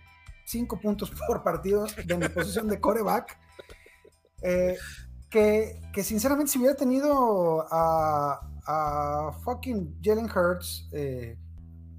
[0.53, 3.39] cinco puntos por partido de mi posición de coreback.
[4.43, 4.77] Eh,
[5.31, 11.39] que, que, sinceramente si hubiera tenido a, a fucking Jalen Hurts, eh,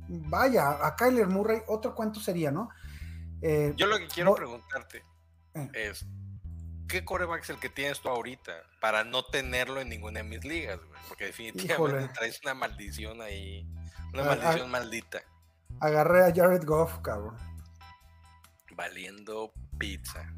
[0.07, 2.69] vaya, a Kyler Murray, otro cuento sería, ¿no?
[3.41, 5.03] Eh, Yo lo que quiero preguntarte
[5.73, 6.05] es,
[6.87, 10.45] ¿qué coreback es el que tienes tú ahorita para no tenerlo en ninguna de mis
[10.45, 10.79] ligas?
[11.07, 13.67] Porque definitivamente traes una maldición ahí,
[14.13, 15.23] una maldición maldita.
[15.79, 17.52] Agarré a Jared Goff, cabrón
[18.75, 20.33] valiendo pizza.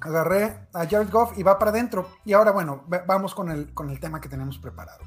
[0.00, 2.18] Agarré a Jared Goff y va para adentro.
[2.24, 5.04] Y ahora, bueno, vamos con el, con el tema que tenemos preparado.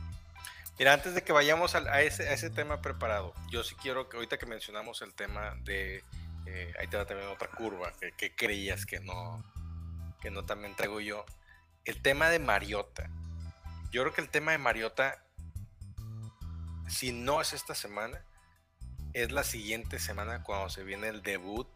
[0.80, 4.46] Mira, antes de que vayamos a, ese, tema preparado, yo sí quiero que ahorita que
[4.46, 6.06] mencionamos el tema de.
[6.46, 9.44] Eh, ahí te va también otra curva, que, creías que no,
[10.22, 11.26] que no también traigo yo.
[11.84, 13.10] El tema de Mariota.
[13.92, 15.22] Yo creo que el tema de Mariota,
[16.88, 18.24] si no es esta semana,
[19.14, 21.68] es la siguiente semana cuando se viene el debut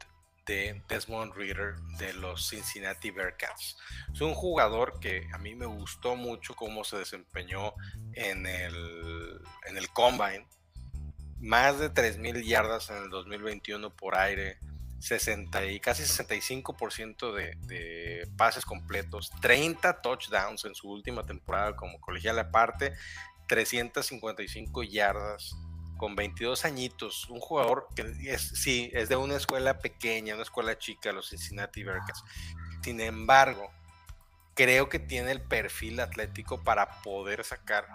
[0.45, 3.77] de Desmond Reader de los Cincinnati Bearcats.
[4.13, 7.73] Es un jugador que a mí me gustó mucho cómo se desempeñó
[8.13, 10.45] en el, en el Combine.
[11.39, 14.59] Más de 3.000 yardas en el 2021 por aire,
[14.99, 21.99] 60 y casi 65% de, de pases completos, 30 touchdowns en su última temporada como
[21.99, 22.93] colegial aparte,
[23.47, 25.53] 355 yardas,
[26.03, 30.77] con 22 añitos, un jugador que es, sí, es de una escuela pequeña, una escuela
[30.77, 32.25] chica, los Cincinnati Bearcats.
[32.83, 33.71] Sin embargo,
[34.53, 37.87] creo que tiene el perfil atlético para poder sacar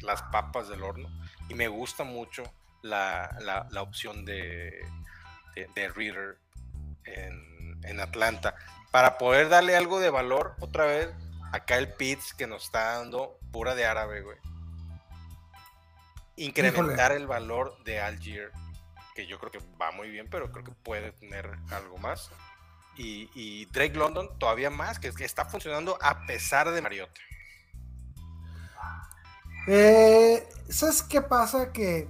[0.00, 1.08] las papas del horno
[1.48, 2.42] y me gusta mucho
[2.82, 3.30] la,
[3.70, 4.84] la, opción de,
[5.54, 6.38] de, Reader
[7.04, 8.56] en, en, Atlanta
[8.90, 11.08] para poder darle algo de valor otra vez
[11.52, 14.38] acá el Pitts que nos está dando pura de árabe, güey.
[16.36, 18.50] Incrementar el valor de Algier,
[19.14, 22.30] que yo creo que va muy bien, pero creo que puede tener algo más.
[22.96, 27.20] Y, Drake London todavía más, que, que está funcionando a pesar de Mariota.
[29.66, 31.72] Eh, ¿Sabes qué pasa?
[31.72, 32.08] Que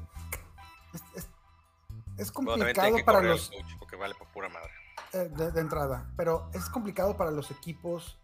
[2.17, 3.51] es, complicado para los.
[3.79, 4.71] porque vale por pura madre.
[5.13, 8.19] Eh, de, entrada, pero es complicado para los equipos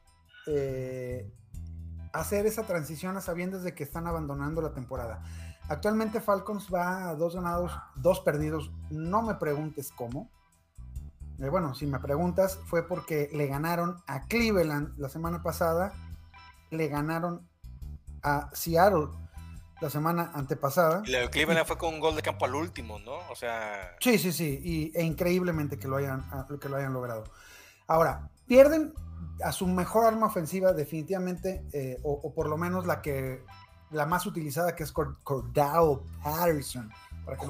[0.46, 1.30] eh,
[2.12, 5.22] hacer esa transición a sabiendas de que están abandonando la temporada.
[5.70, 8.72] Actualmente Falcons va a dos ganados, dos perdidos.
[8.90, 10.28] No me preguntes cómo.
[11.38, 15.92] bueno, si me preguntas, fue porque le ganaron a Cleveland la semana pasada,
[16.70, 17.48] le ganaron
[18.24, 19.10] a Seattle
[19.80, 21.02] la semana antepasada.
[21.06, 23.18] Y la de Cleveland fue con un gol de campo al último, ¿no?
[23.30, 23.94] O sea.
[24.00, 24.60] Sí, sí, sí.
[24.64, 26.24] Y, e increíblemente que lo hayan,
[26.60, 27.22] que lo hayan logrado.
[27.86, 28.92] Ahora, pierden
[29.44, 33.44] a su mejor arma ofensiva, definitivamente, eh, o, por lo menos la que
[33.90, 36.90] la más utilizada, que es Cordell Patterson.
[37.24, 37.46] Para que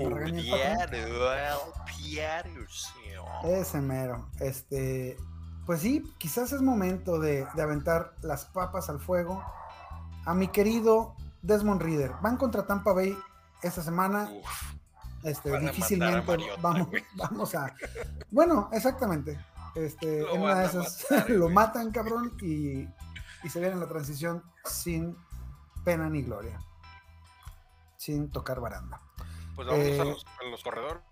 [3.45, 4.29] Ese mero.
[4.41, 5.17] Este,
[5.67, 9.45] pues sí, quizás es momento de, de aventar las papas al fuego
[10.27, 12.13] a mi querido Desmond Reader.
[12.21, 13.17] Van contra Tampa Bay
[13.63, 14.31] esta semana.
[15.23, 17.75] este, difícilmente vamos, vamos a.
[18.31, 19.39] Bueno, exactamente.
[19.75, 22.89] Este, en una de esas lo matan, cabrón, y,
[23.45, 25.17] y se viene la transición sin
[25.85, 26.59] pena ni gloria.
[27.97, 29.01] Sin tocar baranda.
[29.57, 31.03] Pues vamos a, eh, los, los, corredores,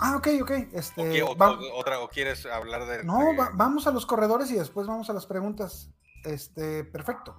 [0.00, 0.50] Ah, ok, ok.
[0.72, 3.04] Este, o, otra, ¿O quieres hablar de.?
[3.04, 3.18] No,
[3.54, 5.90] vamos a los corredores y después vamos a las preguntas.
[6.24, 7.36] Este, perfecto.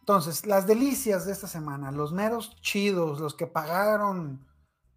[0.00, 4.46] Entonces, las delicias de esta semana, los meros chidos, los que pagaron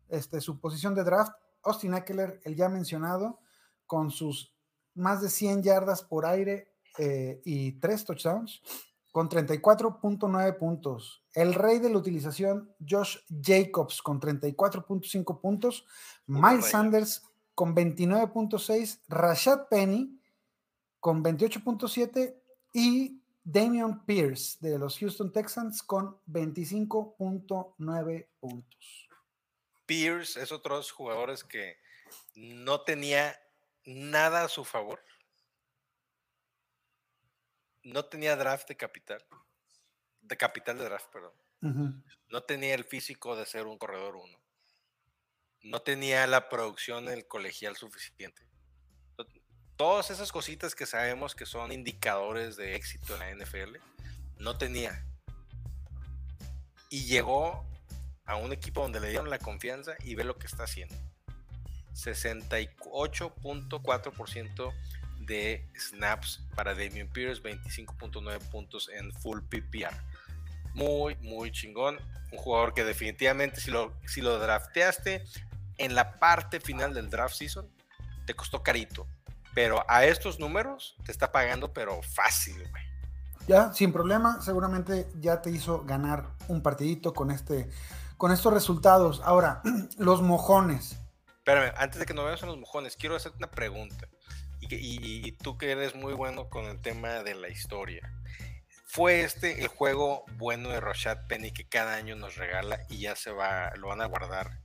[0.09, 1.31] este, su posición de draft,
[1.63, 3.39] Austin Eckler, el ya mencionado,
[3.85, 4.53] con sus
[4.95, 8.61] más de 100 yardas por aire eh, y tres touchdowns,
[9.17, 11.23] con 34.9 puntos.
[11.33, 15.87] El rey de la utilización, Josh Jacobs, con 34.5 puntos.
[16.27, 17.23] Miles Sanders,
[17.55, 18.99] con 29.6.
[19.07, 20.21] Rashad Penny,
[20.99, 22.35] con 28.7.
[22.73, 29.09] Y Damian Pierce de los Houston Texans con 25.9 puntos.
[29.87, 31.77] Pierce es otro de los jugadores que
[32.35, 33.35] no tenía
[33.83, 34.99] nada a su favor.
[37.87, 39.25] No tenía draft de capital.
[40.21, 41.33] De capital de draft, perdón.
[42.29, 44.37] No tenía el físico de ser un corredor uno.
[45.63, 48.47] No tenía la producción en el colegial suficiente
[49.77, 53.77] todas esas cositas que sabemos que son indicadores de éxito en la NFL,
[54.39, 55.05] no tenía.
[56.89, 57.63] Y llegó
[58.25, 60.95] a un equipo donde le dieron la confianza y ve lo que está haciendo.
[61.93, 64.73] 68.4%
[65.27, 69.95] de snaps para Damien Pierce, 25.9 puntos en full PPR.
[70.73, 71.97] Muy, muy chingón.
[72.31, 75.23] Un jugador que definitivamente si lo, si lo drafteaste
[75.77, 77.69] en la parte final del draft season,
[78.25, 79.07] te costó carito
[79.57, 82.83] pero a estos números te está pagando, pero fácil, güey.
[83.47, 87.67] Ya, sin problema, seguramente ya te hizo ganar un partidito con este,
[88.17, 89.19] con estos resultados.
[89.25, 89.63] Ahora,
[89.97, 90.99] los mojones.
[91.37, 94.07] Espérame, antes de que nos veamos en los mojones, quiero hacerte una pregunta.
[94.59, 98.11] Y, tú que eres muy bueno con el tema de la historia.
[98.85, 103.15] ¿Fue este el juego bueno de Rashad Penny que cada año nos regala y ya
[103.15, 104.59] se va, lo van a guardar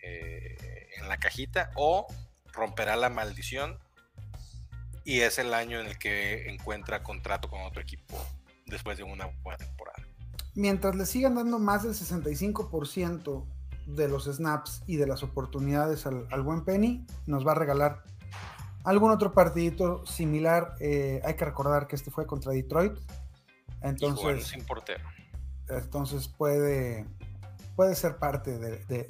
[0.00, 1.70] eh, en la cajita?
[1.74, 2.06] ¿O
[2.52, 3.78] romperá la maldición
[5.06, 8.16] y es el año en el que encuentra contrato con otro equipo
[8.66, 10.02] después de una buena temporada.
[10.54, 13.44] Mientras le sigan dando más del 65%
[13.86, 18.02] de los snaps y de las oportunidades al, buen Penny, nos va a regalar
[18.86, 20.76] algún otro partidito similar.
[20.80, 22.96] Eh, hay que recordar que este fue contra Detroit.
[23.82, 25.04] Entonces, sin portero.
[25.68, 27.06] Entonces puede,
[27.74, 29.06] puede ser parte de,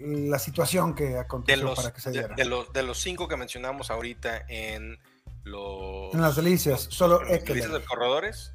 [0.00, 2.34] la situación que aconteció para que se diera.
[2.34, 4.98] De, los, de los cinco que mencionamos ahorita en
[5.42, 6.14] los...
[6.14, 8.52] En las delicias, solo los, delicias de corredores,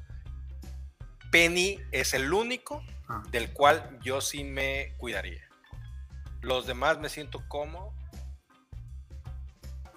[1.32, 3.24] Penny es el único ah.
[3.32, 5.42] del cual yo sí me cuidaría.
[6.40, 7.92] Los demás me siento cómodo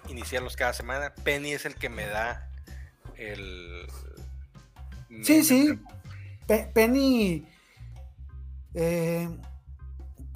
[0.08, 1.14] iniciarlos cada semana.
[1.24, 2.50] Penny es el que me da
[3.16, 3.86] el...
[5.22, 5.78] Sí, sí.
[6.74, 7.46] Penny
[8.74, 9.28] eh,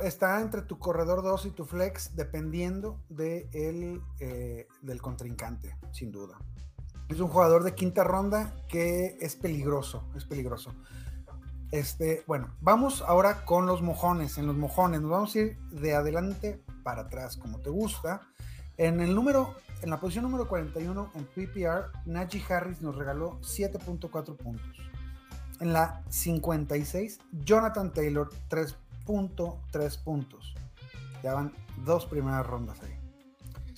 [0.01, 6.13] está entre tu corredor 2 y tu flex, dependiendo de el, eh, del contrincante, sin
[6.13, 6.39] duda.
[7.09, 10.75] Es un jugador de quinta ronda que es peligroso, es peligroso.
[11.71, 14.39] Este, bueno, vamos ahora con los mojones.
[14.39, 18.23] En los mojones nos vamos a ir de adelante para atrás, como te gusta.
[18.79, 24.37] En el número, en la posición número 41 en PPR, Najee Harris nos regaló 7.4
[24.37, 24.77] puntos.
[25.61, 30.55] En la 56, Jonathan Taylor 3.3 puntos.
[31.25, 31.53] Ya van
[31.85, 32.97] dos primeras rondas ahí.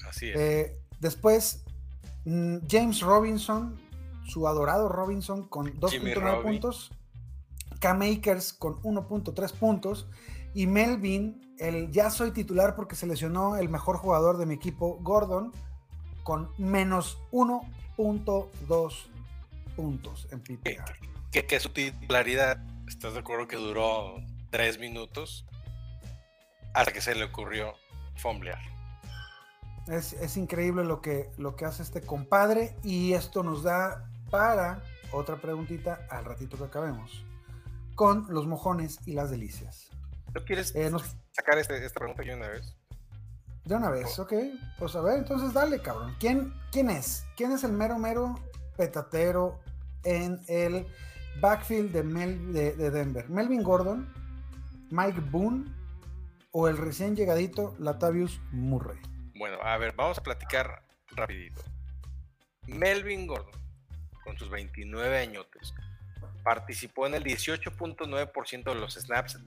[0.06, 0.36] Así es.
[0.36, 1.64] Eh, después,
[2.26, 3.80] mm, James Robinson,
[4.26, 6.90] su adorado Robinson, con 2.9 puntos.
[7.80, 10.06] K-Makers con 1.3 puntos.
[10.54, 14.98] Y Melvin, el ya soy titular porque se lesionó el mejor jugador de mi equipo,
[15.00, 15.52] Gordon,
[16.22, 18.94] con menos 1.2
[19.76, 20.96] puntos en PPR.
[21.30, 24.16] Que, que, su titularidad, ¿estás de acuerdo que duró
[24.50, 25.46] 3 minutos?
[26.74, 27.74] Hasta que se le ocurrió
[28.16, 28.60] fomblear.
[29.86, 34.82] Es, es, increíble lo que, lo que hace este compadre y esto nos da para
[35.12, 37.24] otra preguntita al ratito que acabemos
[37.94, 39.90] con los mojones y las delicias.
[40.34, 41.16] ¿No quieres eh, nos...
[41.32, 42.76] sacar este, esta pregunta de una vez?
[43.64, 44.32] De una vez, ok.
[44.78, 46.16] Pues a ver, entonces dale, cabrón.
[46.18, 47.26] ¿Quién, quién es?
[47.36, 48.34] ¿Quién es el mero, mero
[48.76, 49.60] petatero
[50.04, 50.86] en el
[51.40, 53.28] backfield de, Mel, de, de Denver?
[53.28, 54.12] ¿Melvin Gordon,
[54.90, 55.70] Mike Boone
[56.52, 58.98] o el recién llegadito Latavius Murray?
[59.36, 61.62] Bueno, a ver, vamos a platicar rapidito.
[62.66, 63.60] Melvin Gordon,
[64.24, 65.74] con sus 29 añotes,
[66.42, 69.38] participó en el 18.9% de los snaps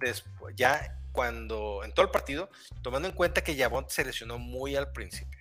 [0.55, 2.49] ya cuando en todo el partido,
[2.81, 5.39] tomando en cuenta que Yavont se lesionó muy al principio.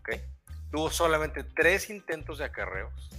[0.00, 0.22] ¿Okay?
[0.70, 3.10] Tuvo solamente tres intentos de acarreos,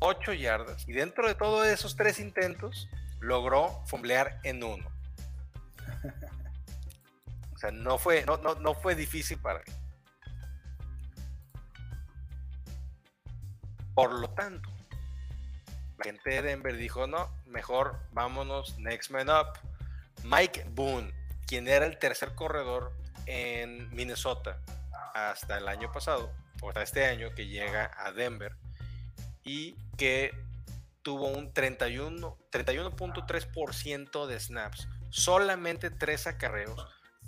[0.00, 2.88] 8 yardas, y dentro de todos esos tres intentos
[3.20, 4.88] logró fumblear en uno.
[7.54, 9.72] O sea, no fue, no, no, no fue difícil para él.
[13.94, 14.70] Por lo tanto,
[16.02, 19.58] gente de Denver dijo, no, mejor vámonos next man up.
[20.24, 21.12] Mike Boone,
[21.46, 22.92] quien era el tercer corredor
[23.26, 24.60] en Minnesota
[25.14, 28.56] hasta el año pasado, o hasta este año que llega a Denver,
[29.44, 30.32] y que
[31.02, 36.86] tuvo un 31.3% de snaps, solamente tres acarreos,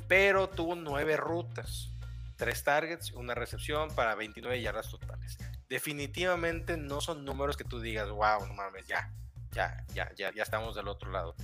[0.08, 1.90] pero tuvo nueve rutas,
[2.36, 5.38] tres targets, una recepción para 29 yardas totales
[5.70, 9.10] definitivamente no son números que tú digas, wow, no mames, ya,
[9.52, 11.36] ya, ya, ya, ya estamos del otro lado.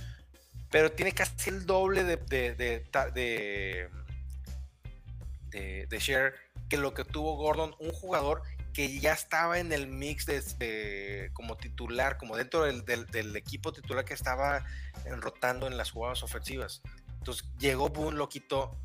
[0.69, 2.53] Pero tiene casi el doble de, de,
[5.87, 6.35] de, share
[6.69, 11.55] que lo que tuvo Gordon, un jugador que ya estaba en el mix de, como
[11.55, 14.65] titular, como dentro del, del, equipo titular que estaba
[15.21, 16.81] rotando en las jugadas ofensivas.
[17.19, 18.77] Entonces llegó Boone, lo quitó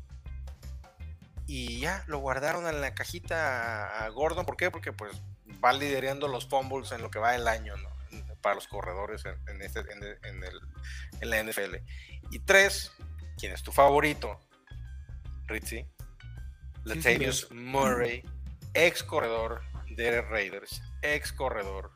[1.47, 4.45] y ya lo guardaron en la cajita a Gordon.
[4.45, 4.71] ¿Por qué?
[4.71, 5.21] Porque pues
[5.63, 7.89] va liderando los fumbles en lo que va el año, ¿no?
[8.41, 10.59] Para los corredores en, este, en, el,
[11.21, 11.75] en, la NFL.
[12.31, 12.91] Y tres,
[13.37, 14.39] ¿quién es tu favorito?
[15.47, 15.87] Ritzy.
[16.83, 18.23] Latavius Murray,
[18.73, 21.91] ex corredor de Raiders, ex corredor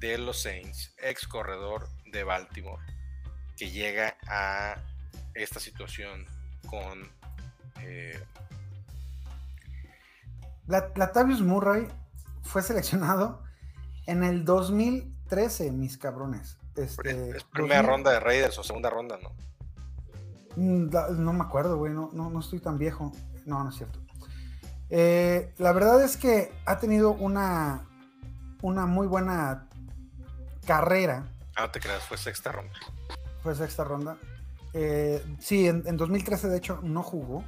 [0.00, 2.82] de los Saints, ex corredor de Baltimore,
[3.56, 4.76] que llega a
[5.34, 6.26] esta situación
[6.68, 7.08] con
[7.80, 8.20] eh...
[10.66, 11.86] Latavius Murray
[12.44, 13.42] fue seleccionado
[14.06, 16.58] en el 2013, mis cabrones.
[16.76, 19.30] Este, es primera ronda de Raiders o segunda ronda, ¿no?
[20.56, 20.90] Mm,
[21.24, 23.12] no me acuerdo, güey, no, no, estoy tan viejo.
[23.46, 24.00] No, no es cierto.
[24.90, 27.88] Eh, la verdad es que ha tenido una,
[28.62, 29.68] una muy buena
[30.66, 31.26] carrera.
[31.56, 32.74] Ah, te creas, fue sexta ronda.
[33.42, 34.16] Fue sexta ronda.
[34.72, 37.44] Eh, sí, en, en, 2013 de hecho no jugó.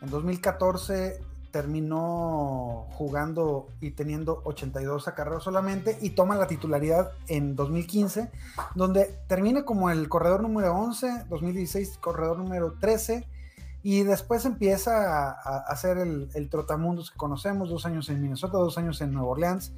[0.00, 1.20] En 2014
[1.50, 8.30] terminó jugando y teniendo 82 acarreos solamente y toma la titularidad en 2015,
[8.74, 13.26] donde termina como el corredor número 11, 2016 corredor número 13
[13.82, 18.76] y después empieza a, hacer el, el, trotamundos que conocemos, dos años en Minnesota, dos
[18.76, 19.72] años en Nueva Orleans,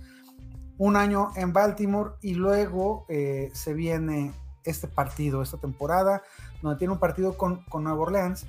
[0.78, 4.32] un año en Baltimore y luego eh, se viene
[4.64, 6.22] este partido, esta temporada,
[6.62, 8.46] donde tiene un partido con, con Nueva Orleans.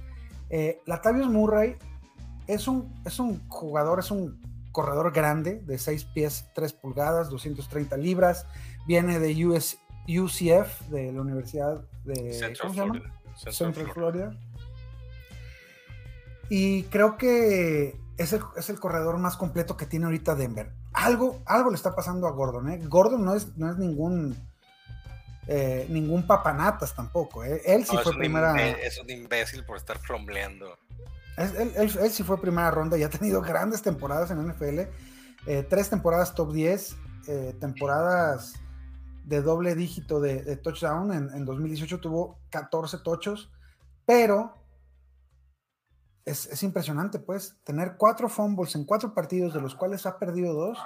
[0.49, 1.77] Eh, Latavius Murray
[2.53, 4.39] es un, es un jugador, es un
[4.71, 8.45] corredor grande de 6 pies 3 pulgadas, 230 libras.
[8.87, 9.77] Viene de US,
[10.07, 13.21] UCF, de la Universidad de Central, Florida.
[13.35, 14.39] Central, Florida.
[16.49, 20.71] Y creo que es el, es el, corredor más completo que tiene ahorita Denver.
[20.93, 22.69] Algo, algo le está pasando a Gordon.
[22.69, 22.81] ¿eh?
[22.83, 24.35] Gordon no es, no es ningún
[25.47, 27.43] eh, ningún papanatas tampoco.
[27.43, 27.61] ¿eh?
[27.65, 28.69] Él sí No, fue es, primera.
[28.69, 30.77] es un imbécil por estar flombleando.
[31.41, 34.87] Él, él- él sí fue primera ronda y ha tenido grandes temporadas en NFL.
[35.47, 36.95] eh, tres temporadas top 10,
[37.27, 38.53] eh, temporadas
[39.23, 41.11] de doble dígito de, de touchdown.
[41.13, 43.51] En, en 2018 tuvo 14 tochos,
[44.05, 44.53] pero
[46.25, 50.53] es, es impresionante, pues, tener cuatro fumbles en cuatro partidos, de los cuales ha perdido
[50.53, 50.77] dos,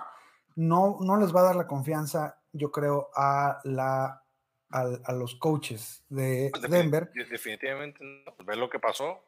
[0.56, 4.24] no, no les va a dar la confianza, yo creo, a, la,
[4.70, 7.12] al- a los coaches de Pues, Denver.
[7.14, 8.34] de- Definitivamente no.
[8.36, 9.20] Pues, Ve lo que pasó.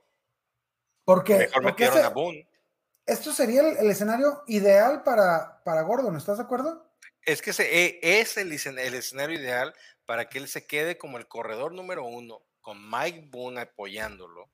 [1.07, 2.49] Porque, Mejor porque metieron ese- a Boone.
[3.05, 6.85] esto sería el, el escenario ideal para, para Gordon, ¿estás de acuerdo?
[7.21, 9.73] Es que ese, e- es el, el escenario ideal
[10.05, 14.49] para que él se quede como el corredor número uno, con Mike Boone apoyándolo.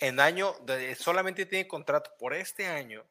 [0.00, 3.04] En año, de- solamente tiene contrato por este año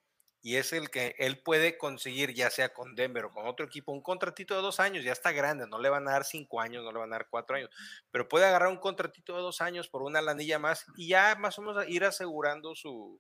[0.46, 3.92] y es el que él puede conseguir, ya sea con Denver o con otro equipo,
[3.92, 6.84] un contratito de dos años, ya está grande, no le van a dar cinco años,
[6.84, 7.72] no le van a dar cuatro años,
[8.12, 11.58] pero puede agarrar un contratito de dos años por una lanilla más y ya más
[11.58, 13.20] o menos ir asegurando su,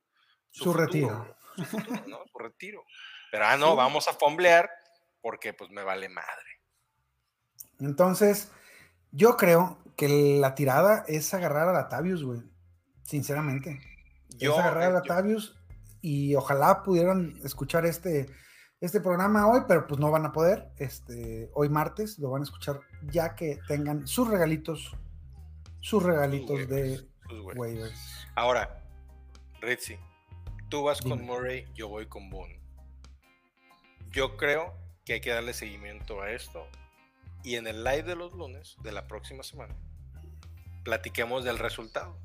[0.51, 1.38] Su futuro, retiro.
[1.55, 2.19] su futuro, ¿no?
[2.32, 2.84] Su retiro.
[3.32, 4.69] Pero ah, no, vamos a fomblear
[5.19, 6.61] porque pues me vale madre.
[7.80, 8.51] Entonces,
[9.09, 12.43] yo creo que la tirada es agarrar a Latavius, güey.
[13.01, 13.82] Sinceramente.
[14.38, 15.57] Yo, es agarrar a eh, Latavius
[16.05, 18.27] y ojalá pudieran escuchar este,
[18.79, 20.69] este programa hoy, pero pues no van a poder.
[20.77, 22.79] Este, hoy martes lo van a escuchar
[23.09, 24.95] ya que tengan sus regalitos,
[25.81, 27.57] sus regalitos de waivers, sus waivers.
[27.57, 28.27] waivers.
[28.35, 28.83] Ahora,
[29.61, 29.97] Ritzy,
[30.69, 31.25] tú vas con.
[31.25, 32.61] Murray, yo voy con Boone.
[34.11, 34.75] Yo creo
[35.05, 36.67] que hay que darle seguimiento a esto
[37.41, 39.75] y en el live de los lunes de la próxima semana
[40.83, 42.15] platiquemos del resultado.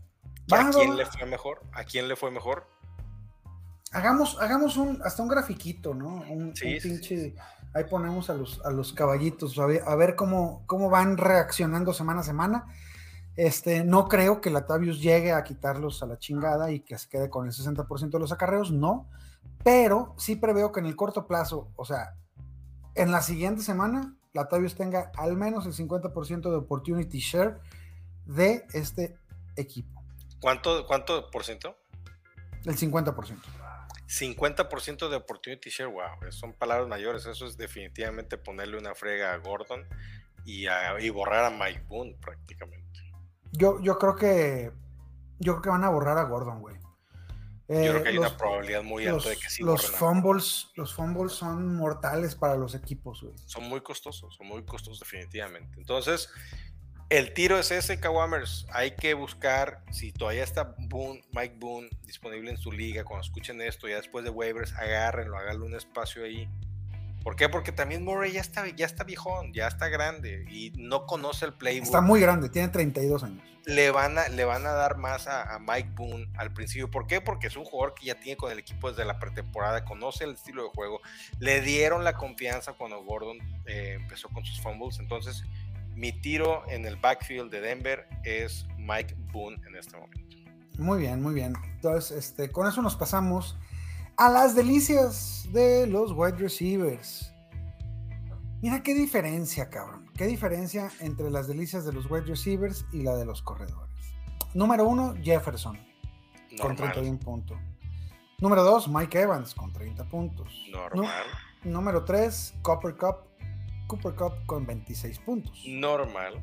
[0.53, 1.63] ¿A quién le fue mejor?
[1.73, 2.69] ¿A quién le fue mejor?
[3.93, 6.23] Hagamos, hagamos un, hasta un grafiquito, ¿no?
[6.29, 7.35] Un, Sí, un sí, pinche.
[7.75, 11.93] Ahí ponemos a los, a los caballitos, a ver, a ver cómo, cómo van reaccionando
[11.93, 12.67] semana a semana.
[13.37, 17.31] Este, no creo que Latavius llegue a quitarlos a la chingada y que se quede
[17.31, 19.09] con el 60% de los acarreos, no.
[19.65, 22.17] Pero sí preveo que en el corto plazo, o sea,
[22.95, 27.61] en la siguiente semana, Latavius tenga al menos el 50% de opportunity share
[28.27, 29.17] de este
[29.57, 30.03] equipo.
[30.41, 31.77] ¿Cuánto, cuánto por ciento?
[32.65, 33.37] El 50%.
[34.11, 37.25] 50% de opportunity share, wow, son palabras mayores.
[37.27, 39.87] Eso es definitivamente ponerle una frega a Gordon
[40.45, 43.01] y, a- y borrar a Mike Boone prácticamente.
[43.53, 44.73] Yo, yo creo que.
[45.39, 46.77] Yo creo que van a borrar a Gordon, güey.
[47.69, 49.87] Yo Eh, creo que hay los, una probabilidad muy los- alta de que sí los
[49.93, 53.35] fumbles, los fumbles son mortales para los equipos, güey.
[53.47, 55.79] Son muy costosos, son muy costosos definitivamente.
[55.79, 56.29] Entonces,
[57.11, 58.67] el tiro es ese, Kawamers.
[58.73, 63.61] Hay que buscar, si todavía está Boone, Mike Boone disponible en su liga, cuando escuchen
[63.61, 66.49] esto, ya después de waivers, agárrenlo, háganle un espacio ahí.
[67.25, 67.49] ¿Por qué?
[67.49, 71.53] Porque también Murray ya está, ya está viejón, ya está grande y no conoce el
[71.53, 71.85] playbook.
[71.85, 73.43] Está muy grande, tiene 32 años.
[73.67, 76.91] le van a, le van a dar más a, a Mike Boone al principio.
[76.91, 77.21] ¿Por qué?
[77.21, 80.31] Porque es un jugador que ya tiene con el equipo desde la pretemporada, conoce el
[80.31, 81.01] estilo de juego,
[81.41, 84.99] le dieron la confianza cuando Gordon eh, empezó con sus fumbles.
[84.99, 85.45] Entonces,
[85.95, 90.37] mi tiro en el backfield de Denver es Mike Boone en este momento.
[90.79, 91.55] Muy bien, muy bien.
[91.75, 93.59] Entonces, este, con eso nos pasamos
[94.17, 97.33] a las delicias de los wide receivers.
[98.63, 100.11] Mira qué diferencia, cabrón.
[100.17, 103.91] Qué diferencia entre las delicias de los wide receivers y la de los corredores.
[104.53, 105.77] Número uno, Jefferson,
[106.61, 106.93] con Normal.
[106.93, 107.59] 31 puntos.
[108.39, 110.67] Número dos, Mike Evans, con 30 puntos.
[110.73, 111.11] Normal.
[111.63, 113.30] Número tres, Cooper Cup,
[113.91, 115.63] Cooper Cup con 26 puntos.
[115.67, 116.41] Normal.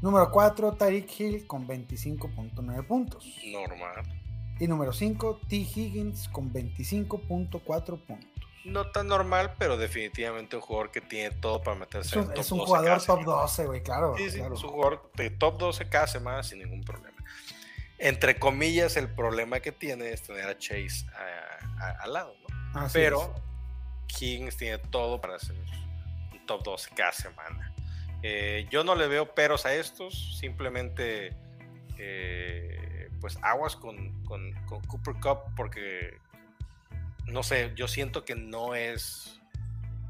[0.00, 3.24] Número 4, Tyreek Hill con 25.9 puntos.
[3.52, 4.02] Normal.
[4.58, 5.56] Y número 5, T.
[5.56, 8.28] Higgins con 25.4 puntos.
[8.64, 12.26] No tan normal, pero definitivamente un jugador que tiene todo para meterse Es en un,
[12.34, 13.40] top es un 12 jugador cada top semana.
[13.42, 14.14] 12, güey, claro.
[14.16, 14.54] Sí, sí, claro.
[14.54, 17.16] es un jugador de top 12 cada semana sin ningún problema.
[17.98, 22.34] Entre comillas, el problema que tiene es tener a Chase a- a- al lado,
[22.74, 22.80] ¿no?
[22.80, 23.32] Así Pero
[24.20, 25.66] Higgins tiene todo para ser un
[26.46, 27.72] top 12 cada semana.
[28.22, 31.34] Eh, yo no le veo peros a estos, simplemente
[31.98, 34.52] eh, pues aguas con, con-
[34.86, 36.18] Cooper Cup porque
[37.26, 39.40] no sé, yo siento que no es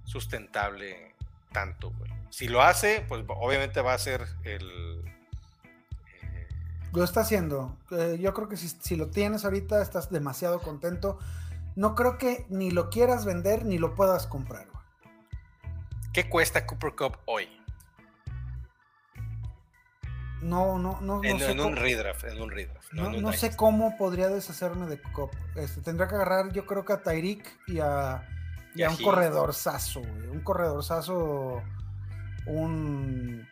[0.05, 1.15] sustentable
[1.53, 2.11] tanto, güey.
[2.31, 5.03] Si lo hace, pues obviamente va a ser el...
[6.23, 6.49] eh.
[6.93, 7.77] Lo está haciendo.
[8.19, 11.19] Yo creo que si, si lo tienes ahorita, estás demasiado contento.
[11.77, 14.67] No creo que ni lo quieras vender ni lo puedas comprar.
[16.13, 17.49] ¿Qué cuesta Cooper Cup hoy?
[20.43, 21.21] No, no, no.
[21.23, 22.93] no en, sé en un redraft, en un redraft.
[22.93, 25.33] No, sé cómo podría deshacerme de Cop.
[25.55, 28.27] Este, tendría que agarrar, yo creo que a Tyreek y a,
[28.75, 29.09] y Y a a un Higgins.
[29.09, 30.29] corredor sazo, güey.
[30.29, 31.63] Un corredor sazo
[32.47, 33.49] un,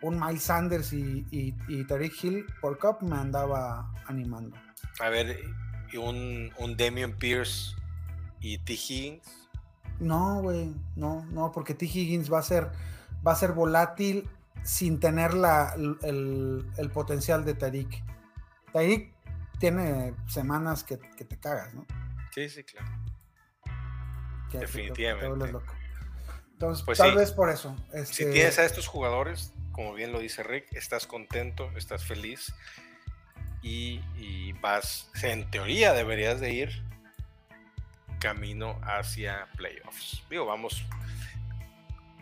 [0.00, 4.56] un Miles Sanders y, y, y Tariq Hill por Cup, me andaba animando.
[4.98, 5.38] A ver,
[5.92, 7.76] y un, un Damian Pierce
[8.40, 8.72] y T.
[8.72, 9.39] Higgins.
[10.00, 11.84] No, güey, no, no, porque T.
[11.86, 12.70] Higgins va a ser,
[13.26, 14.28] va a ser volátil
[14.64, 18.02] sin tener la, el, el potencial de Tariq.
[18.72, 19.12] Tariq
[19.58, 21.86] tiene semanas que, que te cagas, ¿no?
[22.34, 22.86] Sí, sí, claro.
[23.64, 23.70] Que-
[24.50, 25.46] que te- Definitivamente.
[25.46, 25.74] te loco.
[26.52, 27.16] Entonces, Pues tal sí.
[27.16, 27.76] vez por eso.
[27.92, 32.52] Si este, tienes a estos jugadores, como bien lo dice Rick, estás contento, estás feliz
[33.62, 36.82] y, y vas, en teoría deberías de ir
[38.20, 40.22] camino hacia playoffs.
[40.30, 40.84] Digo, vamos.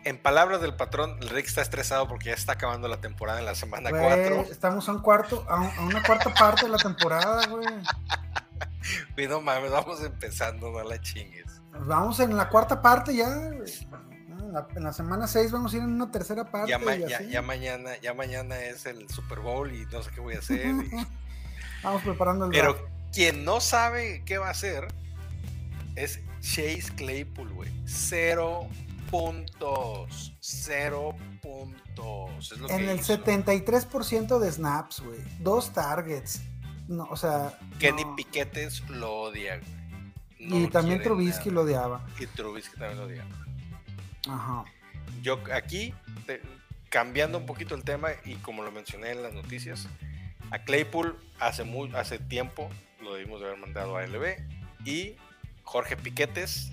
[0.05, 3.45] En palabras del patrón, el Rick está estresado porque ya está acabando la temporada en
[3.45, 4.41] la semana güey, 4.
[4.49, 7.67] Estamos a un cuarto, a, un- a una cuarta parte de la temporada, güey.
[9.17, 11.61] Y no mames, vamos empezando, no la chingues.
[11.81, 13.71] Vamos en la cuarta parte ya, güey.
[14.29, 16.71] No, En la, en la semana 6 vamos a ir en una tercera parte.
[16.71, 17.27] Ya, ma- y ya- así.
[17.29, 20.65] ya mañana, ya mañana es el Super Bowl y no sé qué voy a hacer.
[20.65, 20.89] y-
[21.83, 22.77] Vamos preparando el draft.
[22.77, 24.87] Pero quien no sabe qué va a hacer
[26.03, 27.71] es Chase Claypool, güey.
[27.85, 28.67] Cero
[29.09, 30.33] puntos.
[30.39, 32.51] Cero puntos.
[32.51, 33.17] Es lo En que el hizo.
[33.23, 35.19] 73% de snaps, güey.
[35.39, 36.41] Dos targets.
[36.87, 37.57] No, o sea.
[37.79, 38.15] Kenny no.
[38.15, 39.79] Piquetes lo odia, güey.
[40.49, 41.51] No y también Trubisky nada.
[41.51, 42.07] lo odiaba.
[42.19, 43.25] Y Trubisky también lo odia.
[44.27, 44.63] Ajá.
[45.21, 45.93] Yo aquí,
[46.25, 46.41] te-
[46.89, 49.87] cambiando un poquito el tema, y como lo mencioné en las noticias,
[50.51, 52.69] a Claypool hace, muy, hace tiempo
[53.01, 54.37] lo debimos de haber mandado a LB.
[54.85, 55.15] Y
[55.69, 56.71] Jorge Piquetes,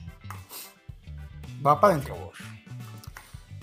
[1.64, 2.14] Va para por adentro.
[2.14, 2.32] favor.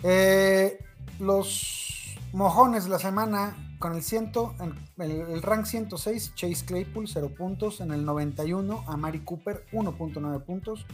[0.03, 0.77] Eh,
[1.19, 7.07] los mojones de la semana con el 100, en el, el rank 106, Chase Claypool,
[7.07, 7.81] 0 puntos.
[7.81, 10.85] En el 91, Amari Cooper, 1.9 puntos.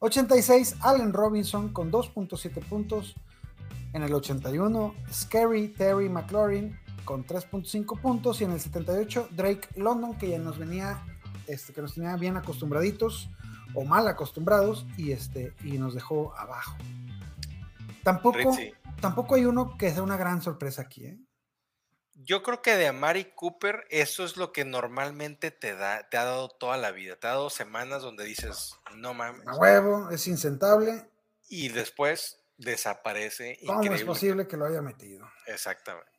[0.00, 3.14] 86, Allen Robinson con 2.7 puntos.
[3.92, 8.40] En el 81, Scary Terry McLaurin con 3.5 puntos.
[8.40, 11.00] Y en el 78, Drake London, que ya nos venía,
[11.46, 13.30] este, que nos tenía bien acostumbraditos
[13.74, 16.76] o mal acostumbrados y, este, y nos dejó abajo.
[18.02, 21.18] Tampoco, Ritzy, tampoco hay uno que sea una gran sorpresa aquí, ¿eh?
[22.20, 26.24] Yo creo que de Amari Cooper, eso es lo que normalmente te da, te ha
[26.24, 27.14] dado toda la vida.
[27.14, 29.46] Te ha dado semanas donde dices, no mames.
[29.46, 31.08] A huevo, es insentable.
[31.48, 33.58] Y después desaparece.
[33.64, 34.06] ¿Cómo es increíble.
[34.06, 35.30] posible que lo haya metido?
[35.46, 36.10] Exactamente.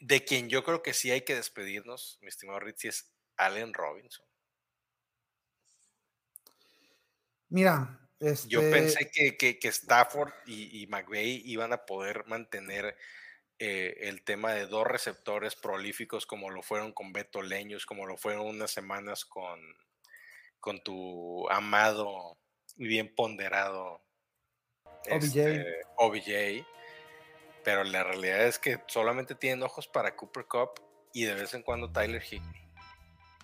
[0.00, 4.24] De quien yo creo que sí hay que despedirnos, mi estimado Ritzy, es Allen Robinson.
[7.50, 12.96] Mira, este, Yo pensé que, que- que Stafford y, y McVay iban a poder mantener
[13.58, 18.16] eh, el tema de dos receptores prolíficos como lo fueron con Beto Leños, como lo
[18.16, 19.60] fueron unas semanas con,
[20.60, 22.38] con tu amado
[22.76, 24.02] y bien ponderado
[25.10, 25.24] OBJ.
[25.36, 26.66] este, OBJ.
[27.64, 30.70] Pero la realidad es que solamente tienen ojos para Cooper Cup
[31.12, 32.59] y de vez en cuando Tyler Higbee.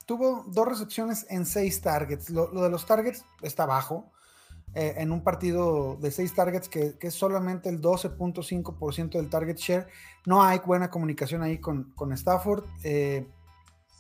[0.07, 2.30] Tuvo dos recepciones en seis targets.
[2.30, 4.12] Lo, lo de los targets está bajo.
[4.74, 9.57] eh, en un partido de seis targets que, que es solamente el 12.5% del target
[9.57, 9.88] share.
[10.26, 12.64] No hay buena comunicación ahí con, con Stafford.
[12.84, 13.26] eh,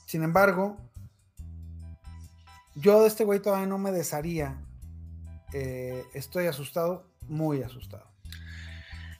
[0.06, 0.76] sin embargo,
[2.74, 4.62] yo de este güey todavía no me desharía.
[5.52, 8.06] Eh, estoy asustado, muy asustado.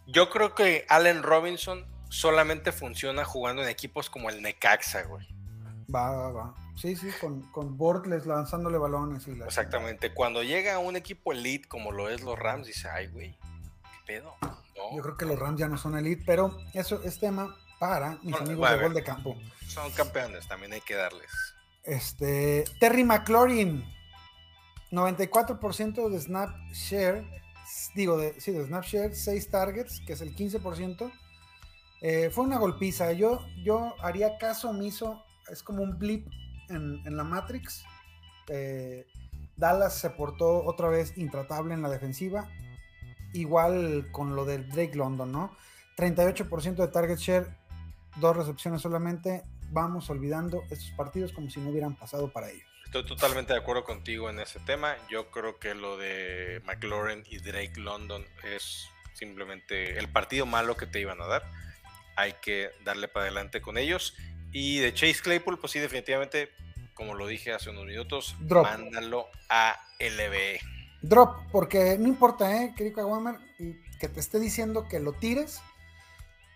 [0.07, 5.27] Yo creo que Allen Robinson solamente funciona jugando en equipos como el Necaxa, güey.
[5.93, 6.55] Va, va, va.
[6.77, 10.13] Sí, sí, con, con Bortles lanzándole balones y la Exactamente.
[10.13, 13.99] Cuando llega a un equipo elite como lo es los Rams, dice, ay, güey, ¿qué
[14.07, 14.35] pedo?
[14.43, 18.11] No, Yo creo que los Rams ya no son elite, pero eso es tema para
[18.23, 19.37] mis Bueno, amigos de gol de campo.
[19.67, 21.31] son campeones, también hay que darles.
[21.83, 23.85] Este, Terry McLaurin,
[24.91, 27.25] 94% de snap share,
[27.95, 31.11] digo, de, sí, de snap share, 6 targets, que es el 15%.
[32.03, 33.13] Eh, fue una golpiza.
[33.13, 36.27] Yo, yo haría caso omiso, es como un blip
[36.69, 37.85] en, la Matrix.
[38.49, 39.07] Eh,
[39.57, 42.49] Dallas se portó otra vez intratable en la defensiva.
[43.33, 45.57] Igual con lo del Drake London, ¿no?
[45.97, 47.47] 38% de target share,
[48.17, 49.45] dos recepciones solamente.
[49.71, 52.67] Vamos olvidando estos partidos como si no hubieran pasado para ellos.
[52.85, 54.97] Estoy totalmente de acuerdo contigo en ese tema.
[55.11, 60.87] Yo creo que lo de McLaurin y Drake London es simplemente el partido malo que
[60.87, 61.43] te iban a dar.
[62.15, 64.15] Hay que darle para adelante con ellos.
[64.59, 66.49] Y de Chase Claypool, pues sí, definitivamente,
[66.95, 68.65] como lo dije hace unos minutos, Drop.
[68.65, 70.59] mándalo a LB.
[71.03, 75.61] Drop, porque no importa, ¿eh, querido Kawamar, y que te esté diciendo que lo tires,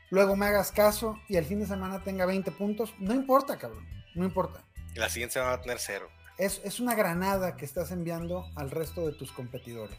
[0.09, 2.95] luego me hagas caso y el fin de semana tenga 20 puntos.
[2.99, 4.65] No importa, cabrón, no importa.
[4.95, 6.09] Y la siguiente se van a tener cero.
[6.39, 9.99] Es, es una granada que estás enviando al resto de tus competidores.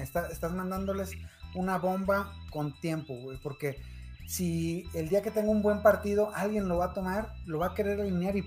[0.00, 1.12] Está- estás mandándoles
[1.54, 3.80] una bomba con tiempo, güey, porque
[4.26, 7.68] si el día que tenga un buen partido alguien lo va a tomar, lo va
[7.68, 8.44] a querer alinear y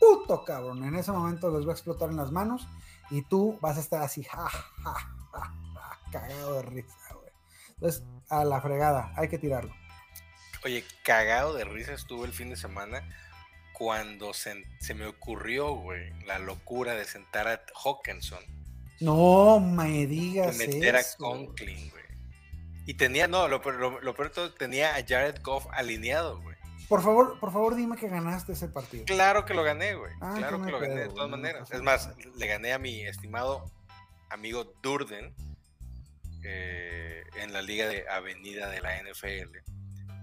[0.00, 2.66] puto cabrón, en ese momento les va a explotar en las manos
[3.10, 4.94] y tú vas a estar así, ja, ja,
[5.32, 7.32] ja, ja, cagado de risa, güey.
[7.74, 9.74] Entonces, a la fregada, hay que tirarlo.
[10.64, 13.02] Oye, cagado de risa estuve el fin de semana
[13.74, 18.42] cuando se, se me ocurrió, güey, la locura de sentar a Hawkinson
[19.00, 21.18] No me y digas meter a eso.
[21.18, 22.03] Conklin, güey.
[22.86, 26.54] Y tenía, no, lo, lo, lo peor de todo, tenía a Jared Goff alineado, güey.
[26.88, 29.04] Por favor, por favor, dime que ganaste ese partido.
[29.06, 30.12] Claro que lo gané, güey.
[30.20, 31.70] Ah, claro que lo gané de todas maneras.
[31.70, 33.70] Es más, le gané a mi estimado
[34.28, 35.34] amigo Durden
[36.42, 39.56] eh, en la liga de Avenida de la NFL.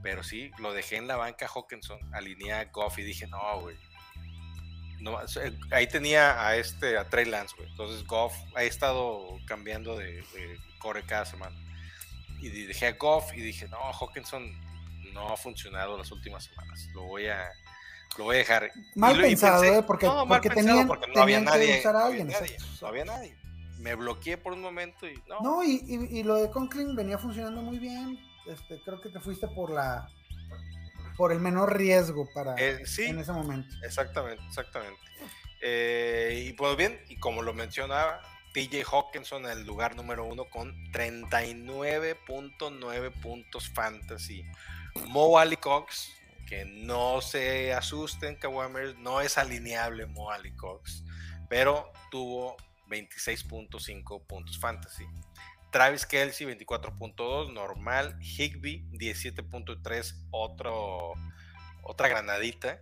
[0.03, 3.75] Pero sí, lo dejé en la banca Hawkinson, alineé a Goff y dije, no, güey.
[4.99, 7.69] No, eh, ahí tenía a este, a Trey Lance, güey.
[7.69, 11.55] Entonces Goff ha estado cambiando de, de core cada semana.
[12.41, 14.43] Y dejé a Goff y dije, no, Hawkinson
[15.13, 16.87] no ha funcionado las últimas semanas.
[16.93, 17.47] Lo voy a,
[18.17, 18.71] lo voy a dejar.
[18.95, 19.83] Mal lo- pensado, pensé- ¿eh?
[19.83, 22.27] Porque, no, porque pensado, tenían, porque no había tenían nadie, usar a no alguien.
[22.27, 22.77] había nadie, exacto.
[22.81, 23.37] no había nadie.
[23.79, 25.39] Me bloqueé por un momento y no.
[25.41, 28.17] No, y, y- y lo de Conklin venía funcionando muy bien.
[28.47, 30.07] Este, creo que te fuiste por la
[31.17, 33.69] por el menor riesgo para Eh, sí, en ese momento.
[33.83, 34.99] exactamente, exactamente.
[35.61, 38.21] Eh, y pues bien, y como lo mencionaba,
[38.53, 44.43] TJ Hawkinson en el lugar número uno con 39.9 puntos fantasy.
[45.07, 46.11] Mo Ali Cox,
[46.47, 51.03] que no se asusten, Kawamers, no es alineable Mo Ali Cox,
[51.47, 52.57] pero tuvo
[52.89, 55.05] 26.5 puntos fantasy.
[55.71, 58.17] Travis Kelsey 24.2, normal.
[58.21, 61.13] Higby 17.3, otro,
[61.83, 62.81] otra granadita.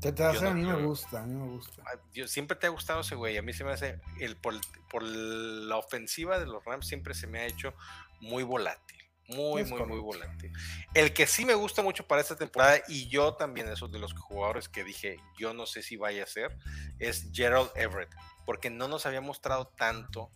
[0.00, 1.82] Te, te hace- no a mí me gusta, a mí me gusta.
[1.86, 3.36] Ah, Yo, siempre te ha gustado ese güey.
[3.36, 4.54] A mí se me hace, el, por,
[4.90, 7.74] por la ofensiva de los Rams siempre se me ha hecho
[8.20, 8.96] muy volátil.
[9.28, 10.52] Muy, Es muy, muy volátil.
[10.94, 14.12] El que sí me gusta mucho para esta temporada, y yo también, esos de los
[14.12, 16.56] jugadores que dije, yo no sé si vaya a ser,
[17.00, 20.30] es Gerald Everett, porque no nos había mostrado tanto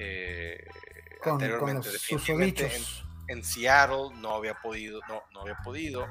[0.00, 0.64] eh,
[1.22, 1.92] Con, con anteriormente.
[1.92, 2.82] los Definitivamente en.
[3.28, 6.06] En Seattle no había podido, no, no había podido.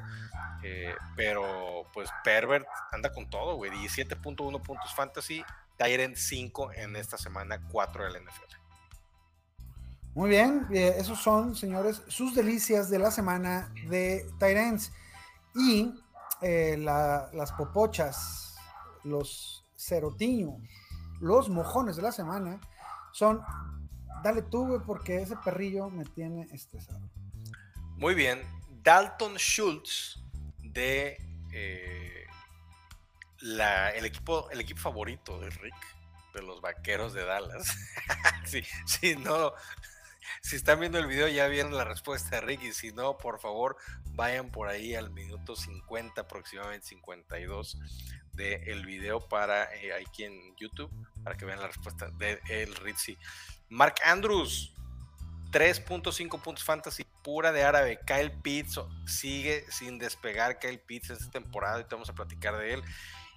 [0.63, 3.69] eh, pero pues Pervert anda con todo, güey.
[3.71, 5.43] 17.1 puntos fantasy,
[5.77, 8.55] Tyrant 5 en esta semana, 4 del NFL.
[10.15, 14.91] Muy bien, eh, esos son, señores, sus delicias de la semana de Tyrants.
[15.55, 15.93] Y
[16.41, 18.55] eh, la- las popochas,
[19.03, 20.53] los cerotiños,
[21.19, 22.59] los mojones de la semana
[23.11, 23.41] son,
[24.23, 26.99] dale tú, güey, porque ese perrillo me tiene estresado.
[27.97, 28.41] Muy bien,
[28.83, 30.19] Dalton Schultz
[30.61, 31.17] de
[31.51, 32.25] eh,
[33.39, 35.75] la- el, equipo, el equipo favorito de Rick,
[36.33, 37.75] de los vaqueros de Dallas.
[38.45, 39.53] sí, sí, no.
[40.41, 43.39] Si están viendo el video ya vieron la respuesta de Rick y si no, por
[43.39, 43.77] favor,
[44.13, 47.77] vayan por ahí al minuto 50, aproximadamente 52
[48.33, 50.91] del video para eh, aquí en YouTube,
[51.23, 53.17] para que vean la respuesta de el Ritzy.
[53.73, 54.71] Mark Andrews,
[55.51, 57.99] 3.5 puntos fantasy pura de árabe.
[58.05, 60.59] Kyle Pitts sigue sin despegar.
[60.59, 62.83] Kyle Pitts esta temporada, ahorita vamos a platicar de él.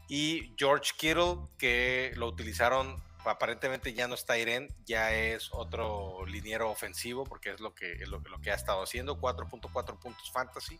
[0.08, 6.70] Y George Kittle, que lo utilizaron, aparentemente ya no está Irene, ya es otro liniero
[6.70, 10.78] ofensivo, porque es lo que, lo, que ha estado haciendo, 4.4 puntos fantasy.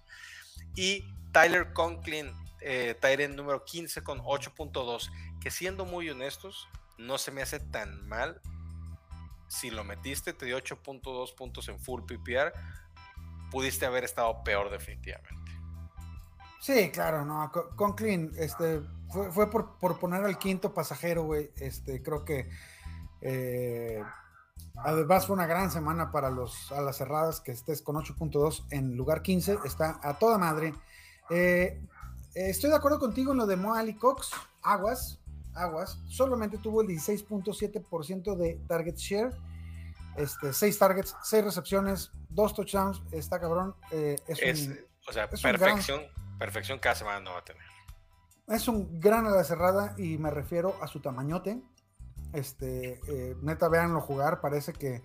[0.75, 1.03] Y
[1.33, 2.31] Tyler Conklin,
[2.61, 2.95] eh,
[3.35, 8.39] número 15 con 8.2, que siendo muy honestos, no se me hace tan mal
[9.49, 12.53] si lo metiste, te dio 8.2 puntos en full PPR,
[13.51, 15.53] pudiste haber estado peor definitivamente.
[16.61, 18.81] Sí, claro, no, Co- Conklin, este,
[19.33, 22.51] fue, por, por poner al quinto pasajero, güey, este, creo que,
[23.21, 24.03] eh,
[24.79, 28.97] además fue una gran semana para los a las cerradas, que estés con 8.2 en
[28.97, 30.75] lugar 15, está a toda madre.
[31.31, 31.81] Eh,
[32.35, 34.31] estoy de acuerdo contigo en lo de Mo Ali Cox,
[34.63, 35.21] aguas,
[35.57, 39.31] aguas, solamente tuvo el 16.7% de target share,
[40.17, 44.79] este, 6 targets, 6 recepciones, 2 touchdowns, está cabrón, eh, es, Es, un,
[45.09, 46.03] o sea, es un gran- perfección,
[46.39, 47.63] perfección cada semana no va a tener.
[48.49, 51.61] Es un gran ala cerrada y me refiero a su tamañote.
[52.33, 54.41] Este, eh, neta, véanlo jugar.
[54.41, 55.03] Parece que,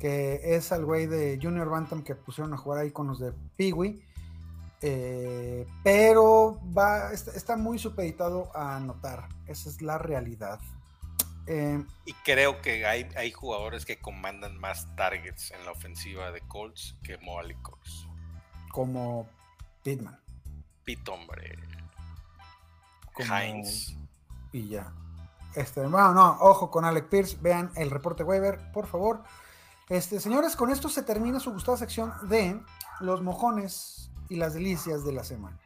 [0.00, 3.32] que es al güey de Junior Bantam que pusieron a jugar ahí con los de
[3.56, 4.04] Peewee.
[4.86, 9.28] Eh, pero va, está, está muy supeditado a anotar.
[9.46, 10.60] Esa es la realidad.
[11.46, 16.42] Eh, Y creo que hay, hay jugadores que comandan más targets en la ofensiva de
[16.42, 18.06] Colts que Moali Cox.
[18.72, 19.26] como
[19.82, 20.20] Pittman.
[20.84, 21.56] Pit, hombre.
[23.14, 23.96] Como- Heinz.
[24.52, 24.92] y ya.
[25.54, 29.22] Este, bueno, no, ojo con Alec Pierce, vean el reporte waiver, por favor.
[29.88, 32.60] Este, señores, con esto se termina su gustada sección de
[33.00, 35.58] los mojones y las delicias de la semana.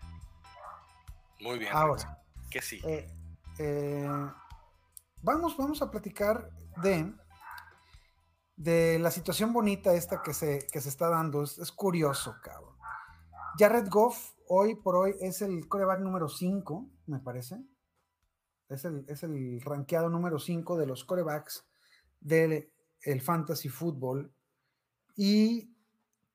[1.41, 1.71] Muy bien.
[1.73, 2.81] Ahora, que sí.
[2.85, 3.09] Eh,
[3.59, 4.09] eh,
[5.23, 6.51] vamos, vamos a platicar
[6.83, 7.13] de,
[8.57, 11.43] de la situación bonita esta que se, que se está dando.
[11.43, 12.77] Es, es curioso, cabrón.
[13.59, 17.63] Jared Goff hoy por hoy es el coreback número 5, me parece.
[18.69, 21.67] Es el, es el rankeado número 5 de los corebacks
[22.21, 22.71] del
[23.03, 24.33] el fantasy fútbol.
[25.17, 25.75] Y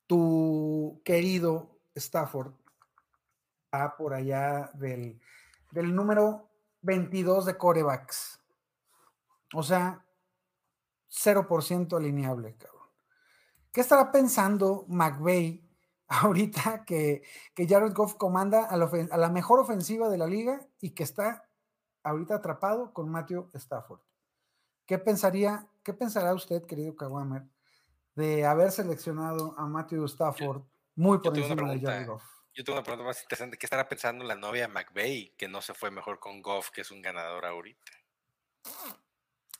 [0.07, 2.53] tu querido Stafford
[3.65, 5.19] está por allá del,
[5.71, 6.49] del número
[6.81, 8.39] 22 de corebacks.
[9.53, 10.05] O sea,
[11.09, 12.87] 0% alineable, cabrón.
[13.71, 15.67] ¿Qué estará pensando McVeigh
[16.07, 17.23] ahorita que,
[17.55, 21.49] que Jared Goff comanda a la, mejor ofensiva de la liga y que está
[22.03, 24.01] ahorita atrapado con Matthew Stafford?
[24.85, 27.47] ¿Qué pensaría, qué pensará usted, querido Kawamer,
[28.15, 30.63] de haber seleccionado a Matthew Stafford
[30.95, 32.23] muy por encima de Jared Goff?
[32.53, 33.57] Yo tengo una pregunta más interesante.
[33.57, 36.91] ¿Qué estará pensando la novia McVeigh que no se fue mejor con Goff, que es
[36.91, 37.91] un ganador ahorita?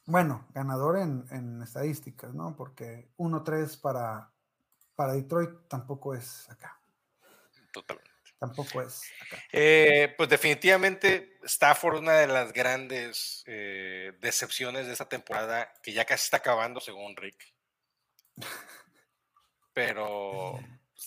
[0.05, 2.55] Bueno, ganador en, en estadísticas, ¿no?
[2.55, 4.31] Porque 1-3 para,
[4.95, 6.79] para Detroit tampoco es acá.
[7.71, 8.11] Totalmente.
[8.37, 9.41] Tampoco es acá.
[9.51, 16.05] Eh, pues definitivamente Stafford, una de las grandes eh, decepciones de esta temporada, que ya
[16.05, 17.53] casi está acabando según Rick.
[19.73, 20.59] Pero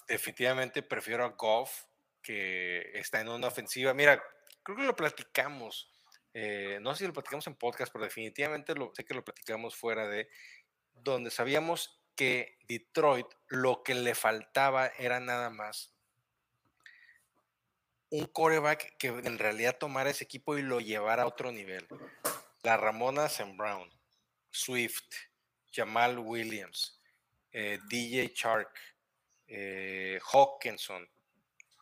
[0.07, 1.84] definitivamente prefiero a Goff,
[2.22, 3.94] que está en una ofensiva.
[3.94, 4.22] Mira,
[4.62, 5.92] creo que lo platicamos.
[6.34, 9.76] Eh, no sé si lo platicamos en podcast, pero definitivamente lo, sé que lo platicamos
[9.76, 10.28] fuera de
[10.92, 15.97] donde sabíamos que Detroit lo que le faltaba era nada más
[18.11, 21.86] un coreback que en realidad tomara ese equipo y lo llevara a otro nivel.
[22.62, 23.90] La Ramona Sam Brown,
[24.51, 25.14] Swift,
[25.72, 27.01] Jamal Williams,
[27.53, 28.70] eh, DJ Chark,
[29.49, 31.09] eh, Hawkinson.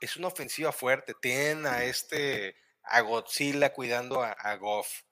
[0.00, 1.14] Es una ofensiva fuerte.
[1.20, 5.02] Tienen a este, a Godzilla cuidando a, a Goff.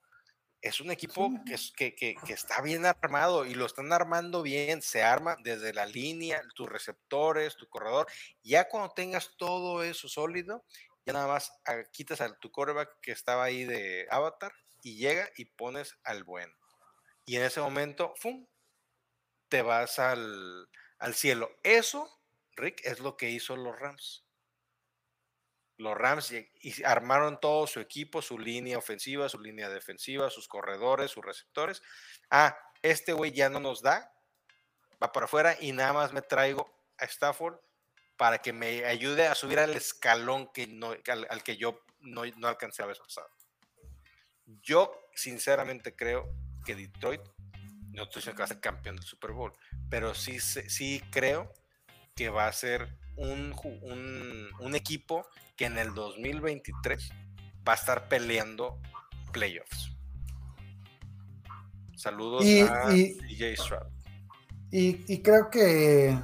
[0.61, 1.29] Es un equipo
[1.77, 4.81] que, que, que, está bien armado y lo están armando bien.
[4.81, 8.07] Se arma desde la línea, tus receptores, tu corredor.
[8.45, 10.65] Ya cuando tengas todo eso sólido,
[11.05, 15.29] ya nada más ah, quitas a tu coreback que estaba ahí de avatar y llega
[15.37, 16.55] y pones al bueno.
[17.27, 18.47] Y en ese momento, ¡fum!
[19.53, 20.67] te vas al,
[20.99, 21.51] al cielo.
[21.63, 22.09] Eso,
[22.57, 24.25] Rick, es lo que hizo los Rams.
[25.79, 26.33] Los Rams
[26.85, 31.83] armaron todo su equipo, su línea ofensiva, su línea defensiva, sus corredores, sus receptores.
[32.31, 34.13] Ah, este güey ya no nos da,
[35.03, 37.59] va para afuera y nada más me traigo a Stafford
[38.17, 42.23] para que me ayude a subir al escalón que no, al, al que yo no,
[42.37, 43.29] no alcancé a vez pasado.
[44.63, 46.33] Yo sinceramente creo
[46.65, 47.23] que Detroit,
[47.93, 49.53] no estoy diciendo que va a ser campeón del Super Bowl,
[49.91, 51.53] pero sí, sí creo
[52.15, 57.11] que va a ser un, un, un equipo que en el 2023
[57.67, 58.79] va a estar peleando
[59.33, 59.93] playoffs.
[61.97, 63.87] Saludos y, a y, DJ Stroud.
[64.71, 66.19] Y, y, creo que.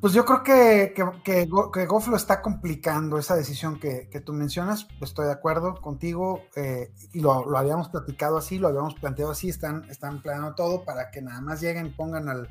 [0.00, 4.20] Pues yo creo que, que, que, que Goff lo está complicando esa decisión que, que
[4.20, 4.86] tú mencionas.
[5.00, 6.44] Estoy de acuerdo contigo.
[6.54, 9.48] Eh, y lo, lo, habíamos platicado así, lo habíamos planteado así.
[9.48, 12.48] Están, están planeando todo para que nada más lleguen, pongan al,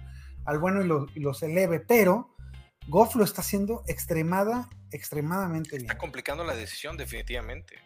[0.48, 1.80] al bueno y, lo, y los eleve.
[1.80, 2.36] Pero
[2.88, 5.84] Goff lo está haciendo extremada, extremadamente bien.
[5.84, 7.80] Está complicando la decisión, definitivamente.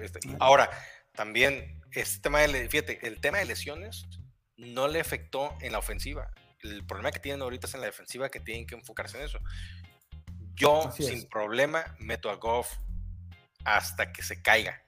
[0.00, 0.70] Este, ahora,
[1.12, 4.06] también, este tema de, fíjate, el tema de lesiones
[4.56, 6.30] no le afectó en la ofensiva.
[6.60, 9.40] El problema que tienen ahorita es en la defensiva que tienen que enfocarse en eso.
[10.54, 11.24] Yo, Así sin es.
[11.24, 12.76] problema, meto a Goff
[13.64, 14.82] hasta que se caiga.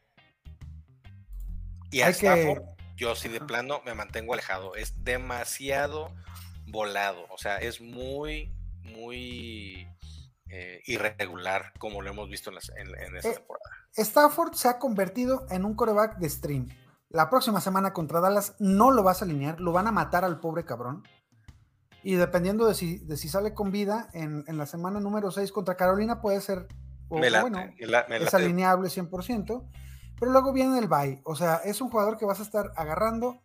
[1.91, 2.85] Y a Stafford, que...
[2.97, 4.77] yo sí de plano me mantengo alejado.
[4.77, 6.15] Es demasiado
[6.67, 7.27] volado.
[7.31, 8.53] O sea, es muy,
[8.83, 9.87] muy
[10.49, 13.71] eh, irregular, como lo hemos visto en, las, en, en esta eh, temporada.
[13.97, 16.69] Stafford se ha convertido en un coreback de stream.
[17.09, 20.41] La próxima semana contra Dallas no lo vas a alinear, lo van a matar al
[20.41, 21.05] pobre cabrón.
[22.03, 25.53] Y dependiendo de si, de si sale con vida, en, en, la semana número 6
[25.53, 26.67] contra Carolina puede ser,
[27.09, 29.71] o, me late, bueno, me la, me es alineable 100%,
[30.19, 31.23] pero luego viene el bye.
[31.25, 33.44] O sea, es un jugador que vas a estar agarrando,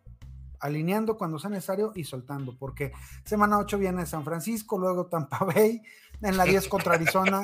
[0.60, 2.92] alineando cuando sea necesario y soltando, porque
[3.24, 5.82] semana 8 viene San Francisco, luego Tampa Bay,
[6.22, 7.42] en la 10 contra Arizona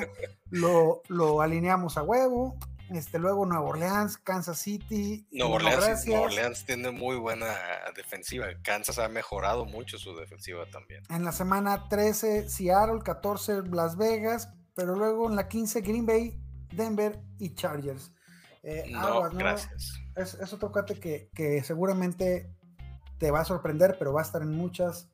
[0.49, 2.57] lo, lo alineamos a huevo,
[2.89, 5.27] este, luego Nueva Orleans, Kansas City.
[5.31, 7.53] Nueva Orleans, Nueva Orleans tiene muy buena
[7.95, 8.47] defensiva.
[8.63, 11.03] Kansas ha mejorado mucho su defensiva también.
[11.09, 16.39] En la semana 13, Seattle, 14, Las Vegas, pero luego en la 15, Green Bay,
[16.71, 18.13] Denver y Chargers.
[18.63, 19.39] Eh, no, aguas, ¿no?
[19.39, 19.93] gracias.
[20.15, 22.56] Es, es otro cuate que, que, seguramente
[23.17, 25.09] te va a sorprender, pero va a estar en muchas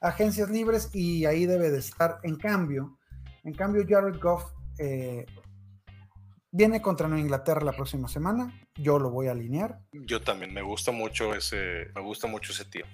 [0.00, 2.18] agencias libres y ahí debe de estar.
[2.22, 2.98] En cambio,
[3.44, 4.44] en cambio, Jared Goff
[4.78, 5.24] eh,
[6.50, 8.52] viene contra Nueva Inglaterra la próxima semana.
[8.74, 9.80] Yo lo voy a alinear.
[9.92, 12.84] Yo también, me gusta mucho ese, me gusta mucho ese tío.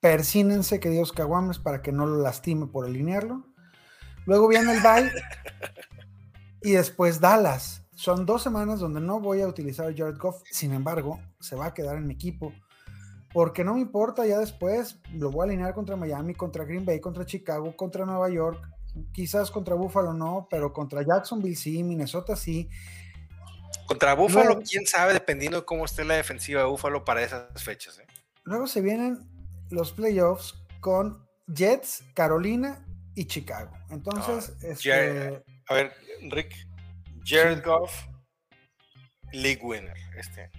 [0.00, 3.46] Persínense, queridos caguames, para que no lo lastime por alinearlo.
[4.26, 5.12] Luego viene el bye
[6.62, 7.84] y después Dallas.
[7.94, 10.42] Son dos semanas donde no voy a utilizar a Jared Goff.
[10.50, 12.52] Sin embargo, se va a quedar en mi equipo.
[13.32, 17.00] Porque no me importa, ya después lo voy a alinear contra Miami, contra Green Bay,
[17.00, 18.68] contra Chicago, contra Nueva York.
[19.12, 22.68] Quizás contra Buffalo no, pero contra Jacksonville sí, Minnesota sí.
[23.86, 27.62] Contra Buffalo, Luego- quién sabe, dependiendo de cómo esté la defensiva de Buffalo para esas
[27.62, 27.98] fechas.
[27.98, 28.06] ¿eh?
[28.44, 29.18] Luego se vienen
[29.70, 33.72] los playoffs con Jets, Carolina y Chicago.
[33.90, 35.92] Entonces, Ah, este, Jared- A ver,
[36.30, 36.54] Rick,
[37.24, 37.64] Jared.
[37.64, 37.92] Goff,
[39.32, 40.52] League Winner este año.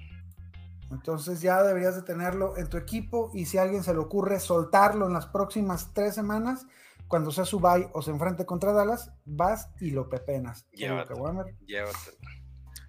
[0.92, 4.40] Entonces ya deberías de tenerlo en tu equipo y si a alguien se le ocurre
[4.40, 6.66] soltarlo en las próximas tres semanas,
[7.08, 10.68] cuando sea su bye o se enfrente contra Dallas, vas y lo pepenas.
[10.72, 11.46] Llévatelo.
[11.66, 12.18] Llévatelo.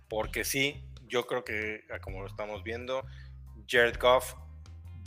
[0.08, 3.02] Porque sí, yo creo que, como lo estamos viendo,
[3.68, 4.34] Jared Goff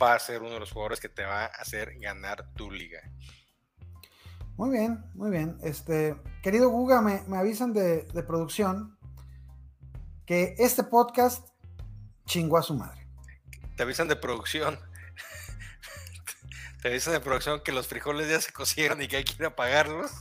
[0.00, 3.00] va a ser uno de los jugadores que te va a hacer ganar tu liga.
[4.56, 5.56] Muy bien, muy bien.
[5.62, 8.98] Este, querido Guga, me, me avisan de, de producción
[10.26, 11.48] que este podcast
[12.28, 13.06] chingó a su madre.
[13.76, 14.78] Te avisan de producción.
[16.82, 19.44] Te avisan de producción que los frijoles ya se cocieron y que hay que ir
[19.44, 20.12] a apagarlos.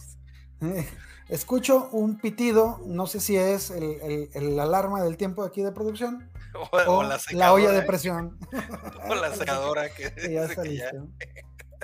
[1.30, 5.72] Escucho un pitido, no sé si es el, el- el alarma del tiempo aquí de
[5.72, 7.84] producción O, o, o la, secadora, olla de ¿eh?
[7.84, 8.40] presión.
[9.10, 11.10] O la secadora que, Que ya dice está que ya- listo.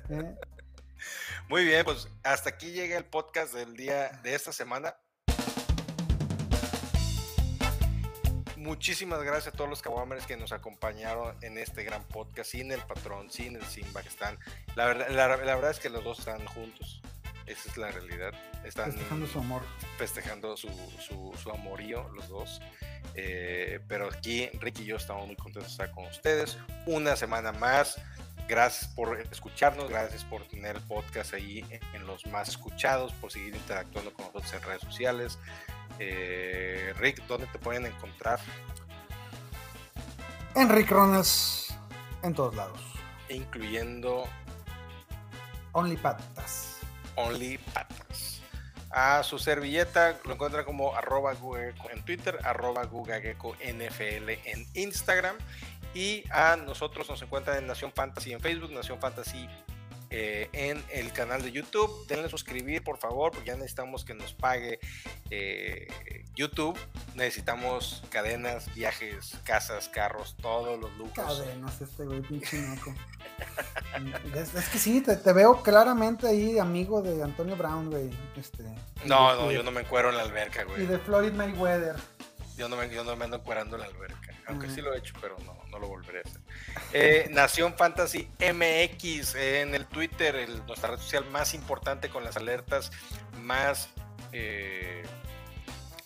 [0.10, 0.36] ¿eh?
[1.50, 4.96] Muy bien, pues hasta aquí llega el podcast del día de esta semana.
[8.64, 12.80] Muchísimas gracias a todos los caguamers que nos acompañaron en este gran podcast, sin el
[12.80, 14.40] patrón, sin el Simba que están.
[14.76, 17.02] La verdad, la, la verdad es que los dos están juntos.
[17.46, 18.34] Esa es la realidad.
[18.64, 19.62] Están Festejando su amor.
[19.98, 20.70] festejando su,
[21.06, 22.62] su, su amorío, los dos.
[23.16, 26.58] Eh, pero aquí Ricky y yo estamos muy contentos de estar con ustedes.
[26.86, 28.00] Una semana más.
[28.48, 33.32] Gracias por escucharnos, gracias por tener el podcast ahí en, en los más escuchados, por
[33.32, 35.38] seguir interactuando con nosotros en redes sociales.
[36.00, 38.40] Eh, Rick, ¿dónde te pueden encontrar?
[40.56, 41.76] Enrique Ronas
[42.22, 42.80] en todos lados.
[43.30, 44.26] Incluyendo
[45.72, 46.78] Only patas.
[47.16, 48.42] Only Patas.
[48.90, 55.36] A su servilleta lo encuentra como arroba gugageco en Twitter, arroba gugageco NFL en Instagram.
[55.96, 59.48] Y a nosotros nos encuentran en Nación Fantasy en Facebook, Nación Fantasy
[60.16, 62.06] eh, en el canal de YouTube.
[62.08, 64.80] Denle suscribir, por favor, porque ya necesitamos que nos pague
[65.32, 65.88] eh,
[66.36, 66.78] YouTube.
[67.16, 71.16] Necesitamos cadenas, viajes, casas, carros, todos los lujos.
[71.16, 72.94] Cadenas, este güey, pinche naco.
[74.36, 78.12] es, es que sí, te, te veo claramente ahí amigo de Antonio Brown, güey.
[78.38, 78.64] Este,
[79.04, 80.86] y No, no, y yo no me encuero en la alberca, Y güey.
[80.86, 81.96] de Floyd Mayweather.
[82.58, 84.34] Yo no, me, yo no me ando encuerando en la alberca.
[84.48, 86.42] Aunque sí lo he hecho, pero no, no lo volveré a hacer.
[86.94, 92.38] Eh, Nación Fantasy MX en el Twitter, el- nuestra red social más importante con las
[92.38, 92.92] alertas
[93.42, 93.90] más
[94.34, 95.04] eh,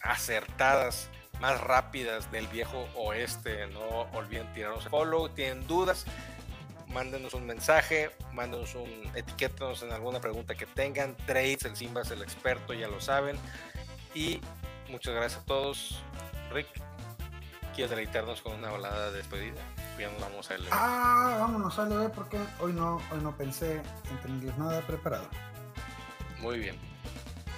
[0.02, 3.68] acertadas, más rápidas del viejo oeste.
[3.68, 5.30] No olviden tirarnos el follow.
[5.30, 6.06] Tienen dudas,
[6.88, 11.16] mándenos un mensaje, mándenos un etiquétanos en alguna pregunta que tengan.
[11.26, 13.38] Trades, el Simba es el experto, ya lo saben.
[14.16, 14.40] Y
[14.90, 16.02] muchas gracias a todos.
[16.52, 16.68] Rick,
[17.76, 19.62] ¿quieres deleitarnos con una balada de despedida?
[20.00, 20.68] Ya nos vamos a él.
[20.72, 25.28] Ah, vámonos a LB porque hoy no, hoy no pensé en tenerles nada preparado.
[26.40, 26.78] Muy bien.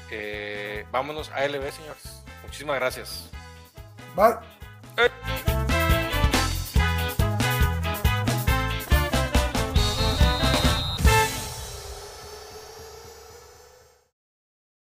[0.09, 2.23] Eh, vámonos a LB, señores.
[2.43, 3.29] Muchísimas gracias.
[4.15, 4.35] Bye.
[4.97, 5.58] Eh.